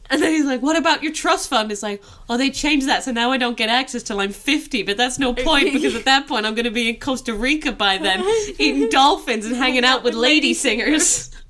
[0.10, 1.72] And then he's like, What about your trust fund?
[1.72, 4.84] It's like, Oh, they changed that, so now I don't get access till I'm 50.
[4.84, 7.74] But that's no point because at that point I'm going to be in Costa Rica
[7.74, 8.22] by then,
[8.58, 11.32] eating dolphins and hanging out with lady singers.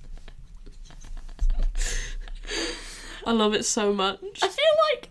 [3.26, 4.20] I love it so much.
[4.42, 5.10] I feel like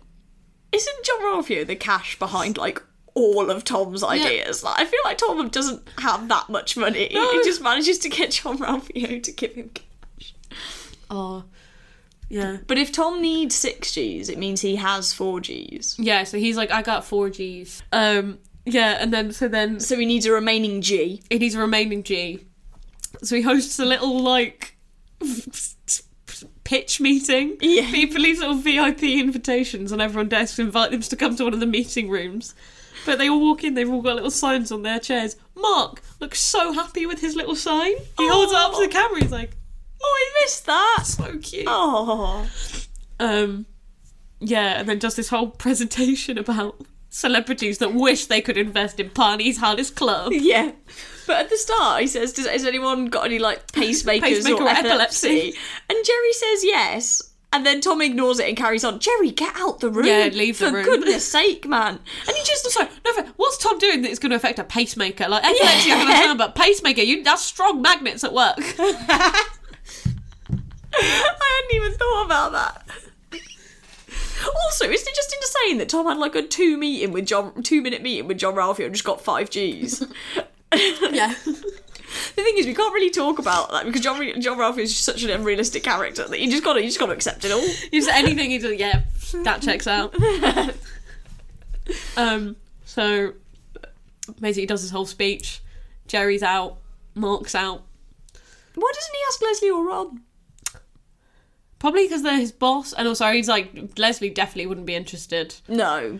[0.71, 2.81] isn't Jean-Ralphio the cash behind like
[3.17, 4.63] all of Tom's ideas?
[4.63, 7.09] Like I feel like Tom doesn't have that much money.
[7.11, 7.31] No.
[7.31, 10.35] He just manages to get Jean-Ralphio to give him cash.
[11.09, 11.45] Oh,
[12.29, 12.57] yeah.
[12.67, 15.95] But if Tom needs six G's, it means he has four G's.
[15.97, 17.81] Yeah, so he's like, I got four G's.
[17.91, 21.23] Um, yeah, and then so then So he needs a remaining G.
[21.29, 22.45] He needs a remaining G.
[23.23, 24.77] So he hosts a little like
[26.65, 27.57] pitch meeting.
[27.61, 27.89] Yeah.
[27.89, 31.61] People leave little VIP invitations on everyone's desks, invite them to come to one of
[31.61, 32.53] the meeting rooms.
[33.07, 35.35] But they all walk in, they've all got little signs on their chairs.
[35.55, 37.93] Mark looks so happy with his little sign.
[38.17, 39.51] He holds it up to the camera, he's like,
[39.99, 41.03] Oh, he missed that.
[41.05, 41.65] so cute.
[41.67, 42.47] Oh.
[43.19, 43.65] Um,
[44.39, 49.09] yeah, and then does this whole presentation about celebrities that wish they could invest in
[49.09, 50.31] Pawnee's hardest club.
[50.37, 50.73] Yeah.
[51.25, 54.67] But at the start, he says, Does, Has anyone got any like pacemakers Pacemaker or
[54.67, 55.27] or epilepsy?
[55.27, 55.59] epilepsy?
[55.89, 57.26] And Jerry says yes.
[57.53, 58.99] And then Tom ignores it and carries on.
[58.99, 60.05] Jerry, get out the room.
[60.05, 60.83] Yeah, leave the room.
[60.83, 61.99] For goodness sake, man.
[62.27, 62.69] And he just.
[62.69, 65.29] Sorry, no, what's Tom doing that is going to affect a pacemaker?
[65.29, 68.57] Like epilepsy, I can understand, but pacemaker, you that's strong magnets at work.
[70.99, 72.87] I hadn't even thought about that.
[74.65, 77.81] Also, isn't it just insane that Tom had like a two meeting with John, two
[77.81, 80.03] minute meeting with Jean-Ralphio and just got five G's?
[81.11, 81.33] yeah,
[82.35, 85.29] The thing is, we can't really talk about that because John, Jean-Ralphio is such an
[85.29, 87.65] unrealistic character that you just got to, you just got to accept it all.
[87.91, 89.03] just anything he does, yeah,
[89.43, 90.15] that checks out.
[92.15, 93.33] Um, so
[94.39, 95.61] basically, he does his whole speech.
[96.07, 96.77] Jerry's out,
[97.15, 97.83] Mark's out.
[98.75, 100.21] Why doesn't he ask Leslie or Ron?
[101.79, 105.55] Probably because they're his boss, and also he's like Leslie definitely wouldn't be interested.
[105.67, 106.19] No,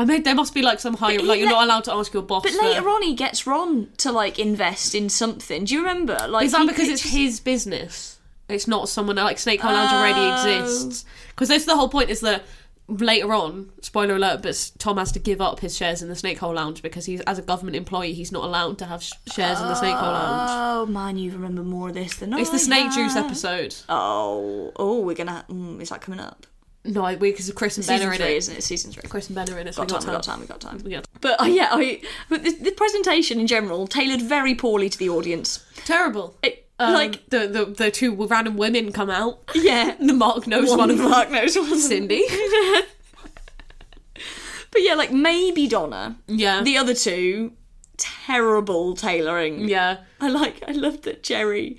[0.00, 2.22] I mean, there must be like some higher, like you're not allowed to ask your
[2.22, 2.42] boss.
[2.42, 5.64] but for- later on he gets Ron to like invest in something.
[5.64, 6.26] Do you remember?
[6.28, 8.18] Like, Is that because it's his business?
[8.48, 10.60] It's not someone like Snake Hole Lounge already Oh.
[10.62, 11.04] exists.
[11.28, 12.08] Because that's the whole point.
[12.10, 12.44] Is that
[12.88, 16.38] later on, spoiler alert, but Tom has to give up his shares in the Snake
[16.38, 19.60] Hole Lounge because he's as a government employee, he's not allowed to have sh- shares
[19.60, 20.50] in the Snake Hole Lounge.
[20.52, 23.74] Oh man, you remember more of this than It's I It's the Snake Juice episode.
[23.88, 25.44] Oh, oh, we're gonna.
[25.50, 26.46] Mm, is that coming up?
[26.84, 28.36] No, because Chris and Ben are in three, it.
[28.38, 28.62] isn't it?
[28.62, 29.02] Season three.
[29.08, 29.74] Chris and Ben are in it.
[29.74, 31.20] So Got time, got we got time, we got time.
[31.20, 32.00] But uh, yeah, I.
[32.30, 35.64] But the, the presentation in general tailored very poorly to the audience.
[35.84, 36.36] Terrible.
[36.42, 39.40] It, Um, like, the, the the two random women come out.
[39.54, 41.10] yeah, The Mark knows one, of them.
[41.10, 41.78] Mark knows one.
[41.78, 42.24] Cindy.
[44.72, 46.16] But yeah, like maybe Donna.
[46.28, 46.62] Yeah.
[46.62, 47.52] The other two,
[48.26, 49.68] terrible tailoring.
[49.68, 49.98] yeah.
[50.20, 50.62] I like.
[50.68, 51.78] I loved that Jerry.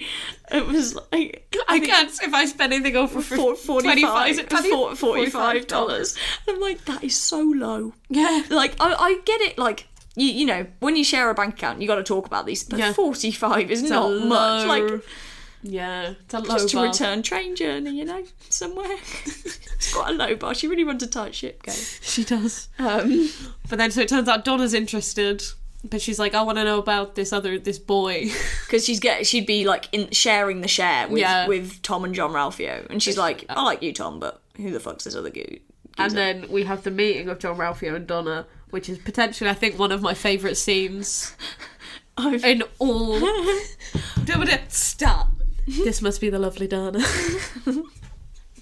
[0.51, 4.37] It was like I think can't if I spend anything over for for 45 is
[4.39, 4.95] it 20?
[4.95, 6.17] forty-five dollars.
[6.47, 7.93] I'm like, that is so low.
[8.09, 8.43] Yeah.
[8.49, 9.57] Like, I, I get it.
[9.57, 12.45] Like, you, you know, when you share a bank account, you got to talk about
[12.45, 12.63] these.
[12.63, 12.93] But Yeah.
[12.93, 14.67] forty-five is a not much.
[14.67, 15.03] Like,
[15.61, 16.15] Yeah.
[16.21, 18.97] It's a low just to return train journey, you know, somewhere.
[19.25, 20.55] it's quite a low bar.
[20.55, 21.75] She really runs a tight ship, game.
[22.01, 22.67] She does.
[22.79, 23.29] Um,
[23.69, 25.43] But then so it turns out Donna's interested.
[25.83, 28.29] But she's like, I want to know about this other this boy.
[28.65, 31.47] because she's get she'd be like in sharing the share with Yeah.
[31.47, 34.79] with Tom and Jean-Ralphio, and she's like, I uh, like you, Tom, but who the
[34.79, 35.57] fuck's this other goo?
[35.97, 39.77] And then we have the meeting of Jean-Ralphio and Donna, which is potentially, I think,
[39.77, 41.35] one of my favourite scenes
[42.17, 43.19] I've- in all.
[44.69, 45.29] Stop.
[45.67, 47.03] This must be the lovely Donna.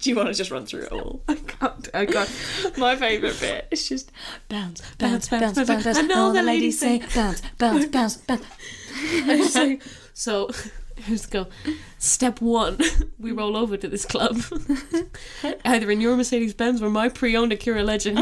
[0.00, 1.22] Do you want to just run through it all?
[1.28, 1.88] I can't.
[1.92, 2.30] I can't.
[2.78, 4.10] My favourite bit is just
[4.48, 5.84] Bounce, Bounce, bounce, bounce, bounce, bounce, bounce.
[5.84, 5.98] bounce.
[5.98, 9.52] And all the ladies say, bounce, bounce, bounce, bounce.
[9.52, 9.78] so,
[10.14, 10.50] so
[10.96, 11.46] here's the go.
[11.98, 12.78] Step one,
[13.18, 14.40] we roll over to this club.
[15.64, 18.18] Either in your Mercedes Benz or my pre-owned Acura Legend.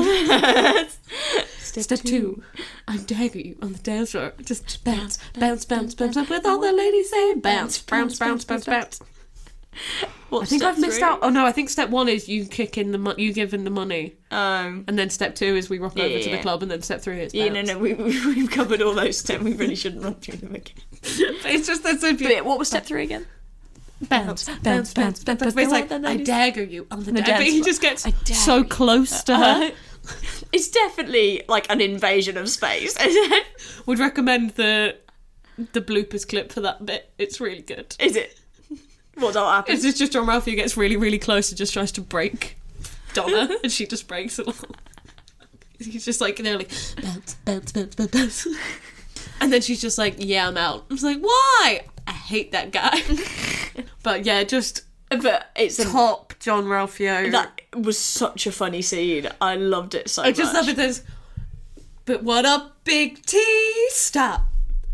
[1.61, 2.43] Step, two,
[2.89, 4.33] I dagger you on the dance floor.
[4.43, 6.29] Just bounce, bounce, bounce, bounce, bounce.
[6.29, 9.01] With all the ladies saying bounce, bounce, bounce, bounce, bounce.
[10.33, 11.21] I think I've missed out.
[11.23, 13.65] Oh no, I think step one is you kick in the mo- you give in
[13.65, 16.37] the money, Um, and then step two is we rock Yeah, over yeah, to the
[16.37, 16.43] yeah.
[16.43, 19.17] club, and then step three is yeah, no, no, we, we, we've covered all those
[19.19, 19.43] steps.
[19.43, 20.77] We really shouldn't run through them again.
[21.03, 22.31] it's just that's so But beautiful.
[22.37, 23.27] yeah, what was step three again?
[24.03, 25.25] Bounce, bounce, bounce, bounce, bounce.
[25.25, 25.39] bounce.
[25.39, 27.39] But it's Go like I dagger you on the, The dance.
[27.39, 28.07] But he just gets
[28.39, 29.73] so close to her.
[30.53, 32.97] it's definitely like an invasion of space.
[33.87, 34.97] Would recommend the
[35.73, 37.11] the bloopers clip for that bit.
[37.19, 37.97] It's really good.
[37.99, 38.39] Is it?
[39.19, 39.85] What all happens?
[39.85, 42.57] It's just, John Ralphie gets really, really close and just tries to break
[43.15, 44.55] Donna, and she just breaks along.
[45.79, 46.71] He's just like they're like
[47.03, 48.49] bounce, bounce, bounce, bounce, bounce,
[49.41, 51.83] and then she's just like, "Yeah, I'm out." I was like, "Why?
[52.07, 53.01] I hate that guy."
[54.03, 57.31] but yeah, just But it's a, top Jean-Ralphio.
[57.31, 59.29] that was such a funny scene.
[59.41, 60.63] I loved it so I just much.
[60.63, 60.77] love it.
[60.77, 61.03] There's,
[62.07, 63.41] but what a Big T?
[63.91, 64.43] Stop.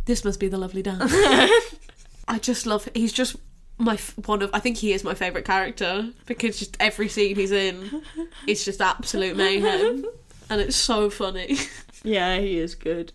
[0.05, 1.13] This must be the lovely dance.
[2.29, 2.89] I just love.
[2.95, 3.37] He's just
[3.85, 4.51] my one of.
[4.53, 8.03] I think he is my favorite character because just every scene he's in,
[8.47, 10.05] it's just absolute mayhem,
[10.51, 11.57] and it's so funny.
[12.07, 13.15] Yeah, he is good.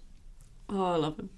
[0.68, 1.30] Oh, I love him.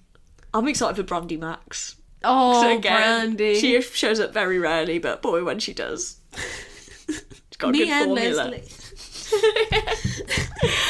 [0.53, 1.95] I'm excited for Brandi Maxxxx.
[2.23, 3.59] Oh, So again, Brandy.
[3.59, 6.21] She shows up very rarely, but boy, when she does,
[7.07, 7.21] she's
[7.57, 8.43] got a Me good and formula.
[8.51, 8.63] Leslie.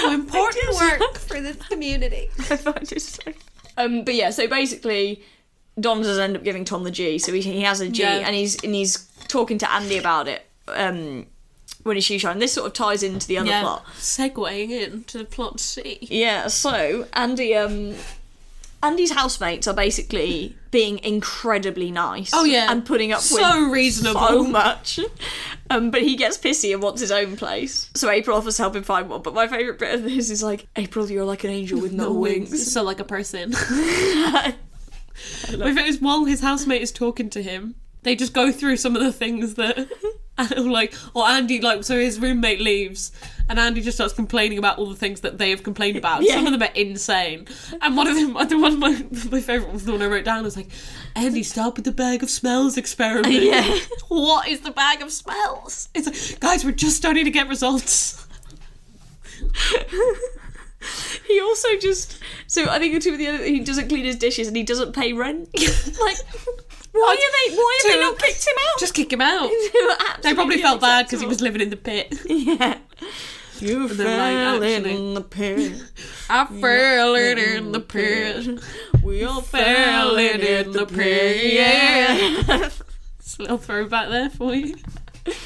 [0.03, 2.29] Oh, important work for the community.
[2.49, 3.31] I find it so.
[3.77, 5.23] Um, but yeah, so basically,
[5.79, 7.17] Don does end up giving Tom the G.
[7.17, 8.17] So he, he has a G, Yeah.
[8.17, 10.45] and he's and he's talking to Andy about it.
[10.67, 11.27] Um,
[11.83, 13.85] when he's shoe shine, this sort of ties into the other Yeah, plot.
[13.97, 15.97] segueing into plot C.
[16.01, 17.95] Yeah, so Andy, um,
[18.83, 22.31] Andy's housemates are basically being incredibly nice.
[22.33, 22.71] Oh, yeah.
[22.71, 24.19] and putting up So with reasonable.
[24.27, 24.99] so much.
[25.71, 27.89] Um, but he gets pissy and wants his own place.
[27.95, 29.21] So April offers to help him find one.
[29.21, 32.11] But my favourite bit of this is like, April, you're like an angel with no,
[32.11, 32.69] wings.
[32.73, 33.53] So like a person.
[35.57, 38.95] My favorite is while his housemate is talking to him, they just go through some
[38.95, 39.87] of the things that
[40.57, 43.11] like or Andy like so his roommate leaves
[43.47, 46.23] and Andy just starts complaining about all the things that they have complained about.
[46.23, 46.35] Yeah.
[46.35, 47.47] Some of them are insane.
[47.81, 50.25] And one of them the one of my my favourite was the one I wrote
[50.25, 50.69] down was like,
[51.15, 53.31] Andy, stop with the bag of smells experiment.
[53.41, 53.79] Yeah.
[54.07, 55.89] what is the bag of smells?
[55.93, 58.25] It's like, guys, we're just starting to get results.
[61.27, 62.19] He also just
[62.51, 64.91] so I think two of the other he doesn't clean his dishes and he doesn't
[64.91, 65.47] pay rent.
[66.01, 66.17] like
[66.91, 68.77] why are they why have they not kicked him out?
[68.77, 69.49] Just kick him out.
[70.21, 72.13] They probably felt bad because he was living in the pit.
[72.25, 72.77] Yeah.
[73.61, 75.81] You like, fell actually- in the pit.
[76.29, 78.59] I fell in, in the pit.
[79.01, 81.53] We all Fell in, in the pit.
[81.53, 82.69] Yeah.
[83.21, 84.75] Just a little throwback there for you.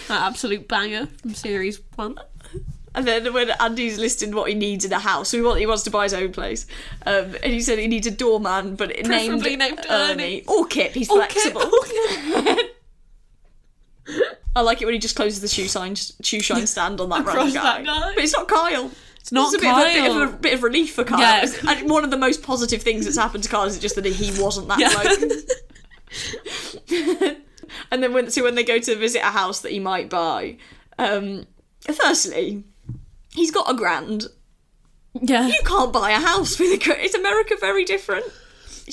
[0.07, 2.17] That absolute banger from series one.
[2.95, 5.65] And then when Andy's listed what he needs in a house, so he, want, he
[5.65, 6.65] wants to buy his own place,
[7.05, 10.23] um, and he said he needs a doorman, but Preferably named, named Ernie.
[10.23, 10.43] Ernie.
[10.47, 10.93] or Kip.
[10.93, 11.69] He's Or Kip, flexible.
[14.55, 17.25] I like it when he just closes the shoe sign, shoe shine stand on that
[17.25, 17.99] random that guy.
[17.99, 18.13] guy.
[18.15, 18.89] But it's not Kyle.
[19.19, 20.21] It's not It's a bit of, a, bit, Kyle.
[20.21, 21.19] of a bit of relief for Kyle.
[21.19, 21.45] Yeah.
[21.67, 24.41] And one of the most positive things that's happened to Kyle is just that he
[24.41, 24.77] wasn't that
[26.87, 27.37] bloke.
[27.91, 30.57] and then when so when they go to visit a house that he might buy,
[30.99, 31.47] um,
[31.91, 32.63] firstly,
[33.35, 34.25] he's got a grand.
[35.21, 35.47] Yeah.
[35.47, 37.01] You can't buy a house with a grand.
[37.01, 38.25] Is America very different?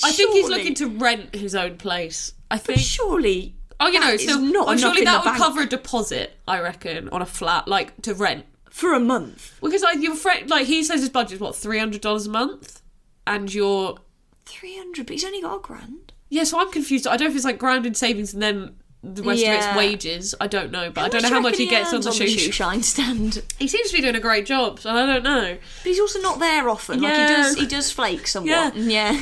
[0.03, 0.57] I think he's Surely.
[0.57, 2.33] looking to rent his own place.
[2.49, 2.79] I But think.
[2.79, 3.55] surely.
[3.79, 5.43] Oh, you know, that is so not oh, enough surely in that the would bank.
[5.43, 9.57] cover a deposit, I reckon, on a flat, like to rent for a month.
[9.61, 12.81] Because like your friend, like he says his budget's what three hundred dollars a month,
[13.27, 13.97] and you're
[14.45, 16.13] Three hundred, but he's only got a grand.
[16.29, 16.43] yeah.
[16.45, 17.05] So I'm confused.
[17.07, 20.33] I don't know if it's like grounded savings and then the rest of it's wages.
[20.39, 22.27] I don't know, but I don't know how much reckon he gets on earns the
[22.27, 22.51] shoe.
[22.51, 23.43] shine stand.
[23.59, 25.57] He seems to be doing a great job, so I don't know.
[25.83, 27.01] But he's also not there often.
[27.01, 27.27] Like he Yeah.
[27.27, 28.75] does, he does flake somewhat.
[28.75, 29.19] Yeah.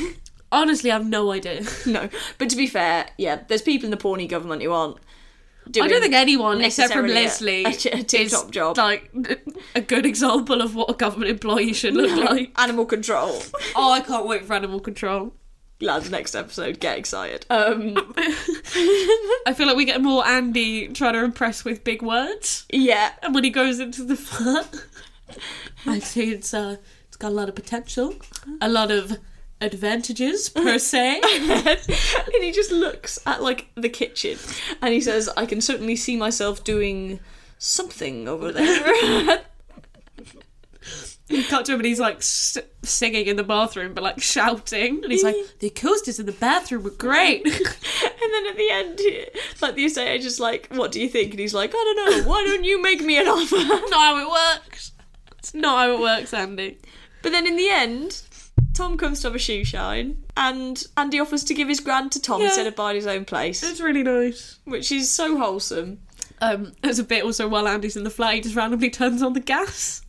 [0.51, 1.63] Honestly, I have no idea.
[1.85, 4.97] no, but to be fair, yeah, there's people in the Pawnee government who aren't.
[5.69, 8.77] Doing I don't think anyone except from Leslie a, a is job.
[8.77, 9.11] like
[9.75, 12.51] a good example of what a government employee should look like.
[12.59, 13.41] Animal control.
[13.75, 15.33] Oh, I can't wait for animal control.
[15.81, 17.45] Lads, next episode, get excited.
[17.49, 17.95] Um,
[19.45, 23.33] I feel like we get more Andy trying to impress with big words, yeah, and
[23.33, 24.75] when he goes into the flat,
[25.85, 28.13] I see it's uh, it's got a lot of potential,
[28.61, 29.17] a lot of
[29.59, 31.19] advantages per se.
[31.23, 34.37] and he just looks at like the kitchen,
[34.81, 37.19] and he says, "I can certainly see myself doing
[37.57, 39.41] something over there."
[41.31, 45.01] You cut to him and he's like s- singing in the bathroom, but like shouting,
[45.03, 47.45] and he's like, "The acoustics in the bathroom were great."
[48.23, 49.25] And then at the end, he-
[49.61, 52.29] like the estate agent's like, "What do you think?" And he's like, "I don't know.
[52.29, 54.91] Why don't you make me an offer?" not how it works.
[55.39, 56.77] It's not how it works, Andy.
[57.23, 58.21] But then in the end,
[58.75, 62.21] Tom comes to have a shoe shine, and Andy offers to give his grand to
[62.21, 62.47] Tom Yeah.
[62.47, 64.59] instead of buying his own place, It's really nice.
[64.65, 65.99] which is so wholesome.
[66.41, 69.33] Um, there's a bit also while Andy's in the flat, he just randomly turns on
[69.33, 70.01] the gas.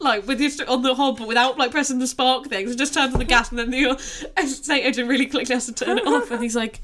[0.00, 2.68] Like with his on the hob, but without like pressing the spark thing.
[2.68, 3.84] So just turns on the gas, and then the
[4.38, 6.30] estate agent really quickly has to turn it off.
[6.30, 6.80] And he's like,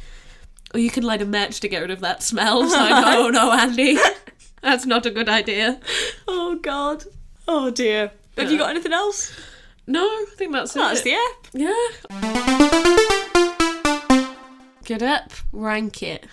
[0.75, 3.29] "Oh, you can light a match to get rid of that smell." It's like, "Oh
[3.29, 3.99] no, Andy,
[4.63, 5.79] that's not a good idea."
[6.27, 7.05] Oh God.
[7.47, 8.13] Oh dear.
[8.39, 9.31] Have you got anything else?
[9.87, 11.15] No, I think that's That's it.
[11.15, 12.63] That's the app.
[12.73, 12.93] Yeah.
[14.85, 16.27] Get up, rank it.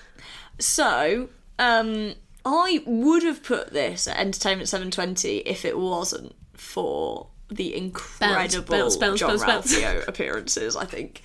[0.60, 2.14] So, um,
[2.46, 6.36] I would have put this at Entertainment 720 if it wasn't
[6.70, 9.38] for the incredible John.
[9.38, 10.76] Ralphio appearances.
[10.76, 11.22] I think.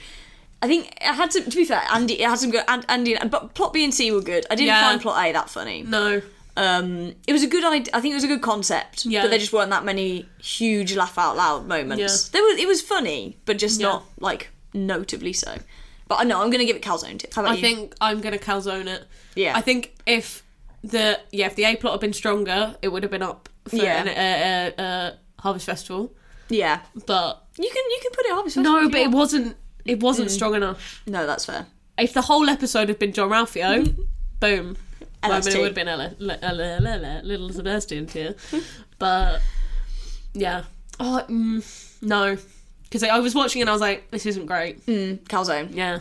[0.62, 1.42] I think it had to.
[1.42, 2.64] To be fair, Andy, it had some good.
[2.68, 4.46] And Andy, but plot B and C were good.
[4.50, 4.88] I didn't Yeah.
[4.88, 5.82] find plot A that funny.
[5.82, 6.22] No.
[6.56, 7.92] Um, it was a good idea.
[7.92, 9.04] I think it was a good concept.
[9.04, 9.22] Yeah.
[9.22, 12.00] But there just weren't that many huge laugh out loud moments.
[12.00, 12.32] Yeah.
[12.32, 12.58] There was.
[12.58, 13.88] It was funny, but just Yeah.
[13.88, 15.58] not like notably so.
[16.08, 17.34] But I know I'm gonna give it calzone tip.
[17.34, 17.60] How about I you?
[17.60, 19.04] think I'm gonna calzone it.
[19.34, 19.56] Yeah.
[19.56, 20.42] I think if
[20.82, 23.76] the yeah if the A plot had been stronger, it would have been up for
[23.76, 24.02] Yeah.
[24.04, 26.12] an, uh, uh, uh, Harvest Festival.
[26.48, 26.80] yeah.
[27.06, 28.82] But You can you can put it Harvest Festival.
[28.82, 29.56] no, but it wasn't.
[29.84, 30.32] It wasn't Mm.
[30.32, 31.02] strong enough.
[31.06, 31.66] No, that's fair.
[31.98, 33.94] If the whole episode had been Jean-Ralphio,
[34.40, 34.76] boom.
[35.22, 38.34] Well, I mean, it would have been Ella, Ella, Ella, Ella, little Sebastian here,
[38.98, 39.40] but
[40.34, 40.64] yeah.
[41.00, 41.62] Oh mm,
[42.02, 42.36] no,
[42.84, 44.84] because I was watching and I was like, this isn't great.
[44.86, 45.68] Mm, calzone.
[45.74, 45.98] Yeah.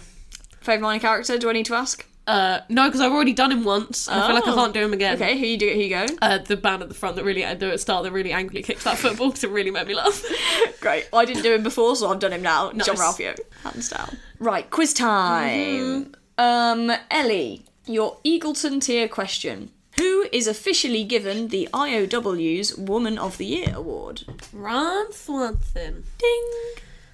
[0.61, 1.37] Favourite minor character?
[1.37, 2.05] Do I need to ask?
[2.25, 4.07] Uh, no, because I've already done him once.
[4.07, 4.55] and I feel like I Oh.
[4.55, 5.15] can't do him again.
[5.15, 5.67] Okay, who you do?
[5.73, 6.05] Who you go?
[6.21, 8.83] uh, the band at the front that really at the start that really angrily kicked
[8.85, 10.23] that football because it really made me laugh.
[10.79, 11.09] Great.
[11.11, 12.69] I didn't do him before, so I've done him now.
[12.71, 12.89] John Nice.
[12.99, 14.17] Ralphio, hands down.
[14.39, 16.15] Right, quiz time.
[16.37, 19.71] Um, Ellie, your Eagleton tier question.
[19.97, 24.23] Who is officially given the IOW's Woman of the Year award?
[24.51, 26.05] Ron Swanson.
[26.17, 26.51] Ding.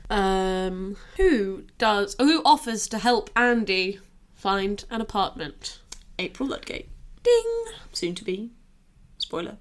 [0.10, 2.16] Um, who does?
[2.20, 4.00] Who offers to help Andy
[4.40, 5.80] find an apartment?
[6.18, 6.88] April Ludgate.
[7.24, 7.66] Ding.
[7.92, 8.52] Soon to be.
[9.18, 9.58] Spoiler.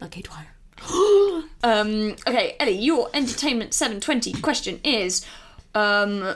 [0.00, 0.48] Lucky Dwyer.
[1.62, 5.24] Um, okay, Ellie, your Entertainment 720 question is
[5.74, 6.34] um,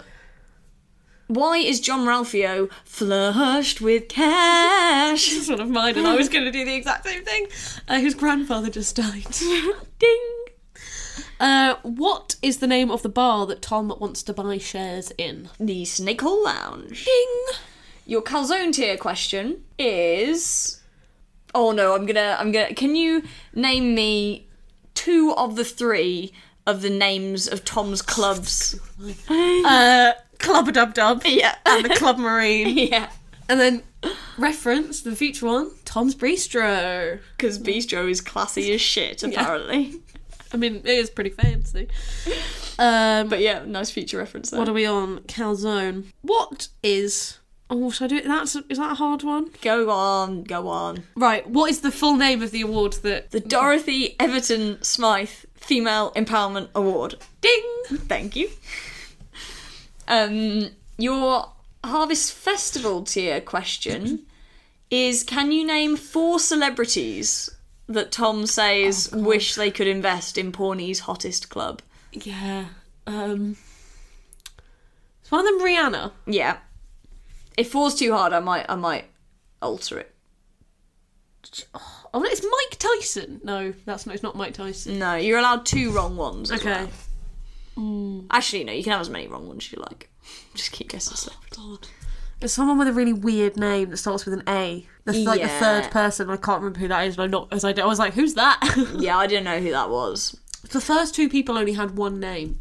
[1.26, 5.28] Why is Jean-Ralphio flushed with cash?
[5.28, 7.46] This is one of mine, and I was going to do the exact same thing.
[7.86, 9.26] Uh, his grandfather just died.
[9.98, 10.30] Ding!
[11.38, 15.50] Uh, what is the name of the bar that Tom wants to buy shares in?
[15.60, 17.04] The Snake Hole Lounge.
[17.04, 17.58] Ding.
[18.08, 20.80] Your calzone tier question is.
[21.54, 22.36] Oh no, I'm gonna.
[22.40, 22.72] I'm gonna.
[22.74, 23.22] Can you
[23.54, 24.48] name me
[24.94, 26.32] two of the three
[26.66, 28.80] of the names of Tom's clubs?
[29.30, 31.22] Uh, Club Dub Dub.
[31.26, 31.54] Yeah.
[31.66, 32.78] And the Club Marine.
[32.90, 33.10] yeah.
[33.48, 33.82] And then
[34.38, 37.20] reference the future one, Tom's Bistro.
[37.36, 40.00] Because Bistro is classy as shit, apparently.
[40.52, 41.88] I mean, it is pretty fancy.
[42.78, 44.58] Um, But yeah, nice future reference there.
[44.58, 45.18] what are we on?
[45.20, 46.06] Calzone.
[46.22, 47.38] What is?
[47.70, 48.24] Oh, should I do it?
[48.24, 49.50] That's is that a hard one?
[49.60, 51.04] Go on, go on.
[51.14, 51.46] Right.
[51.48, 53.30] What is the full name of the award that?
[53.30, 57.16] The Dorothy Everton Smythe Female Empowerment Award.
[57.42, 57.62] Ding.
[57.88, 58.48] Thank you.
[60.06, 61.52] Um, your
[61.84, 64.24] Harvest Festival tier question
[64.90, 67.50] is Can you name four celebrities
[67.86, 71.82] that Tom says wish they could invest in Pawnee's hottest club?
[72.12, 72.66] Yeah.
[73.06, 73.56] Um.
[75.22, 76.12] Is one of them Rihanna?
[76.26, 76.58] Yeah.
[77.58, 79.04] If four's too hard, I might I might
[79.60, 80.14] alter it.
[82.14, 83.40] Oh, it's Mike Tyson.
[83.42, 84.14] No, that's not.
[84.14, 84.98] It's not Mike Tyson.
[84.98, 86.50] No, you're allowed two wrong ones.
[86.50, 86.70] as Okay.
[86.84, 86.90] well.
[87.74, 88.20] Hmm.
[88.30, 90.10] Actually, no, you can have as many wrong ones as you like.
[90.54, 91.36] Just keep guessing stuff.
[91.56, 91.86] God.
[92.40, 94.86] There's someone with a really weird name that starts with an A.
[95.04, 96.30] That's like the third person.
[96.30, 97.14] I can't remember who that is.
[97.16, 98.60] And I'm not as I, I was like, who's that?
[98.98, 100.38] Yeah, I didn't know who that was.
[100.70, 102.60] the first two people only had one name.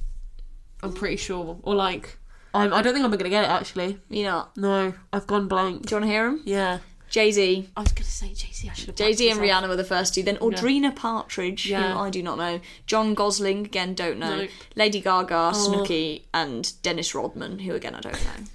[0.81, 1.59] I'm pretty sure.
[1.63, 2.17] Or like,
[2.57, 3.99] I'm, I don't think I'm gonna get it actually.
[4.09, 5.85] You know, No, I've gone blank.
[5.85, 6.41] do you want to hear him?
[6.45, 6.79] Yeah.
[7.09, 7.69] Jay Z.
[7.77, 8.69] I was gonna say Jay Z.
[8.69, 8.95] I should have.
[8.95, 9.39] Jay Z and.
[9.39, 10.23] Rihanna were the first two.
[10.23, 11.93] Then Audrina Partridge, Yeah.
[11.93, 12.59] who I do not know.
[12.85, 14.39] Jon Gosselin, again, don't know.
[14.41, 14.49] Nope.
[14.75, 18.45] Lady Gaga, Snooki, and Dennis Rodman, who again I don't know.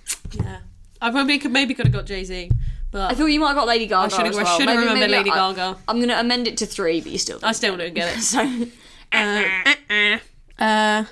[0.45, 0.59] Yeah.
[1.01, 2.51] I probably could maybe could have got Jay Z,
[2.91, 4.05] but I thought you might have got Lady Gaga.
[4.05, 4.35] I should have.
[4.35, 4.59] as I well.
[4.59, 5.79] should have Maybe- remembered maybe Lady I- Gaga.
[5.89, 7.39] I'm gonna amend it to three, but you still.
[7.43, 8.21] I still don't get it.
[8.23, 8.41] so
[9.15, 10.19] Uh,
[10.59, 11.05] uh,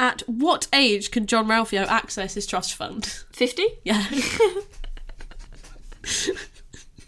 [0.00, 3.22] at what age can Jean-Ralphio access his trust fund?
[3.32, 3.66] fifty.
[3.84, 4.02] Yeah.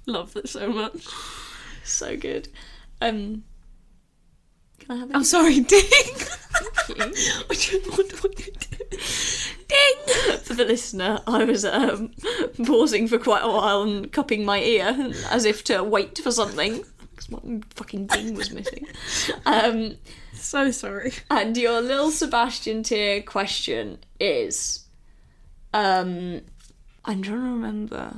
[0.06, 1.06] Love that so much.
[1.84, 2.48] So good.
[3.00, 3.44] Um,
[4.80, 5.16] can I have it?
[5.16, 5.80] I'm sorry, ding.
[5.80, 6.94] you.
[6.98, 8.90] I don't wonder what you did.
[9.68, 10.38] Ding.
[10.42, 12.10] For the listener, I was um,
[12.66, 16.84] pausing for quite a while and cupping my ear as if to wait for something
[17.32, 18.86] my fucking ding was missing.
[19.46, 19.96] Um,
[20.34, 21.12] So sorry.
[21.30, 24.84] and your little Sebastian tier question is,
[25.74, 26.42] um,
[27.04, 28.14] I'm trying to remember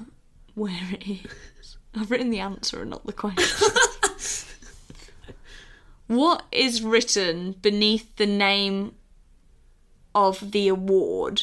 [0.54, 1.76] where it is.
[1.94, 3.68] I've written the answer and not the question.
[6.06, 8.94] what is written beneath the name
[10.14, 11.42] of the award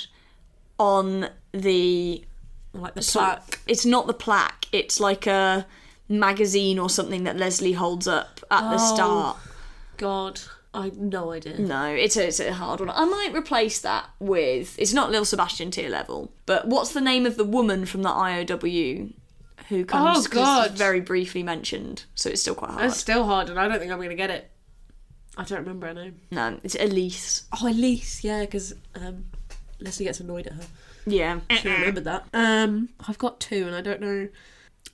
[0.80, 2.24] on the
[2.74, 3.60] Like the plaque.
[3.68, 4.68] It's not the plaque.
[4.72, 5.66] It's like a
[6.20, 8.96] magazine or something that Leslie holds up at the Oh.
[8.96, 9.38] start.
[9.98, 10.42] God,
[10.74, 11.58] I no idea.
[11.60, 12.90] No, it's a, it's a hard one.
[12.90, 17.26] I might replace that with it's not Lil Sebastian tier level, but what's the name
[17.26, 19.14] of the woman from the IOW
[19.70, 20.02] who comes?
[20.04, 20.72] Oh, 'cause it's God.
[20.72, 22.86] very briefly mentioned, so it's still quite hard.
[22.86, 24.50] It's still hard, and I don't think I'm gonna get it.
[25.38, 26.20] I don't remember her name.
[26.32, 27.44] No, it's Elise.
[27.62, 29.26] Oh, Elise, yeah, because um,
[29.80, 30.64] Leslie gets annoyed at her.
[31.06, 32.26] Yeah, have remembered that.
[32.34, 34.28] Um, I've got two, and I don't know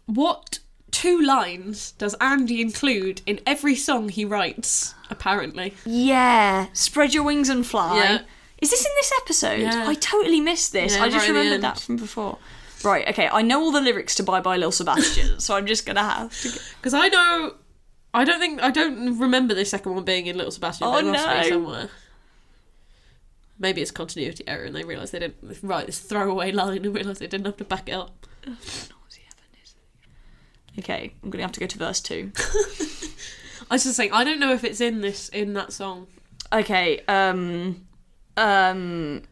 [0.06, 0.60] what
[0.92, 4.94] two lines does Andy include in every song he writes.
[5.10, 6.68] Apparently, yeah.
[6.74, 7.98] Spread your wings and fly.
[7.98, 8.20] Yeah.
[8.62, 9.62] Is this in this episode?
[9.62, 9.86] Yeah.
[9.88, 10.96] I totally missed this.
[10.96, 12.38] Yeah, I just right remembered that from before.
[12.84, 13.30] Right, okay.
[13.32, 16.40] I know all the lyrics to Bye Bye Lil Sebastian, so I'm just gonna have
[16.42, 16.50] to.
[16.50, 16.74] Get...
[16.80, 17.56] because I know.
[18.14, 20.88] I don't think I don't remember the second one being in Little Sebastian.
[20.88, 21.50] Oh, but it oh, must no.
[21.50, 21.90] somewhere.
[23.60, 27.20] Maybe it's continuity error, and they realised they didn't write this throwaway line and realised
[27.20, 28.28] they didn't have to back it up.
[30.80, 32.32] Okay, I'm gonna have to go to verse two.
[33.70, 36.08] I was just saying, I don't know if it's in this in that song.
[36.54, 37.86] Okay, um,
[38.38, 39.24] um,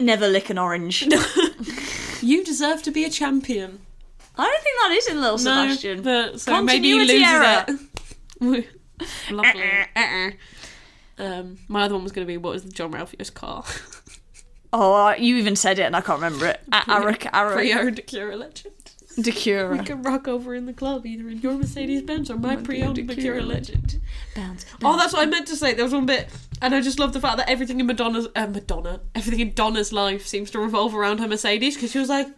[0.00, 1.06] never lick an orange.
[2.24, 3.80] You deserve to be a champion.
[4.38, 6.00] I don't think that is in Little Sebastian.
[6.02, 7.66] But so maybe he Continuity loses error.
[8.40, 9.30] it.
[9.30, 10.38] Lovely.
[11.18, 13.62] um, my other one was going to be what was Jean-Ralphio's car?
[14.72, 16.60] Oh, uh, you even said it, and I can't remember it.
[16.72, 18.36] Arak, Arak, Pre-owned Acura
[19.16, 19.26] Legend.
[19.26, 19.32] We
[19.78, 19.86] Decura.
[19.86, 23.16] can rock over in the club either in your Mercedes Benz or my pre-owned Acura
[23.16, 24.00] Acura Legend.
[24.34, 24.66] Bounce.
[24.82, 25.74] Oh, that's what I meant to say.
[25.74, 26.28] There was one bit,
[26.60, 29.92] and I just love the fact that everything in Madonna's uh, Madonna, everything in Donna's
[29.92, 32.28] life seems to revolve around her Mercedes because she was like,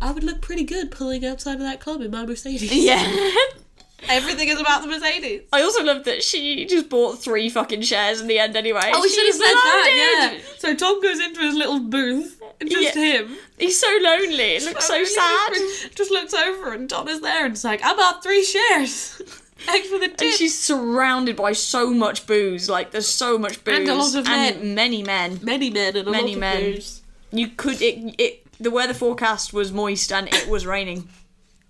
[0.00, 2.72] I would look pretty good pulling outside of that club in my Mercedes.
[2.72, 3.34] Yeah.
[4.08, 5.42] everything is about the Mercedes.
[5.52, 8.90] I also love that she just bought three fucking shares in the end anyway.
[8.92, 10.40] Oh, we should have said that, yeah.
[10.58, 13.20] So Tom goes into his little booth, just Yeah.
[13.22, 13.36] him.
[13.58, 14.56] He's so lonely.
[14.56, 15.52] It looks so sad.
[15.94, 19.20] Just looks over, and Tom is there, and it's like, I bought three shares.
[19.60, 20.20] Thanks for the tip.
[20.20, 22.68] And she's surrounded by so much booze.
[22.68, 24.74] Like there's so much booze And a lot of and men.
[24.74, 25.40] many men.
[25.42, 26.72] many men and a Many lot of men.
[26.74, 27.00] booze.
[27.32, 31.08] You could it it the weather forecast was moist and it was raining.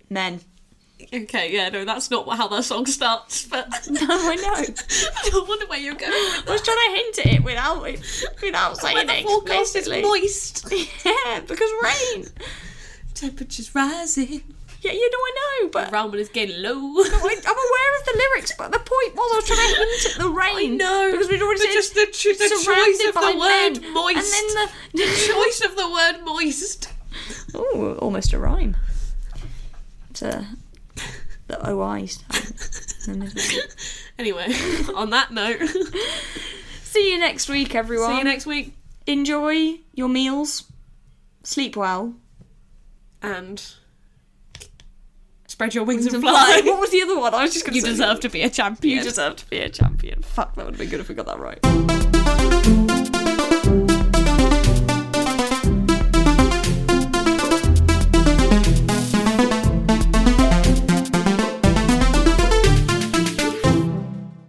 [0.09, 0.41] Men.
[1.13, 4.53] Okay, yeah, no, that's not how that song starts, but No, I know.
[5.23, 7.83] I don't wonder where you're going with I was trying to hint at it without
[7.87, 8.01] it,
[8.41, 10.65] without saying When the it forecast is moist,
[11.05, 12.25] Yeah, because rain.
[13.13, 14.41] temperatures rising,
[14.81, 15.31] Yeah, you know I
[15.63, 16.71] know, but Roman is getting low.
[16.73, 18.53] I- I'm aware of the lyrics.
[18.57, 20.77] But the point was, I was trying to hint at the rain.
[20.77, 23.93] No, because we'd already but said just the, the choice of the word men.
[23.93, 24.17] moist.
[24.17, 26.89] and then the, the choice of the word moist.
[27.53, 28.75] oh, almost a rhyme.
[30.09, 30.47] It's a
[31.47, 32.23] the OI's.
[34.19, 34.47] Anyway,
[34.95, 35.59] on that note,
[36.83, 38.09] See you next week, everyone.
[38.11, 38.73] see you next week,
[39.05, 40.63] Enjoy your meals.
[41.43, 42.15] Sleep well.
[43.21, 43.63] and
[45.47, 46.61] spread your wings, and And fly.
[46.65, 47.33] What was the other one?
[47.33, 47.89] I was just going to You say.
[47.91, 48.97] deserve to be a champion.
[48.97, 50.21] You deserve to be a champion.
[50.23, 51.59] Fuck, that would have been good if we got that right.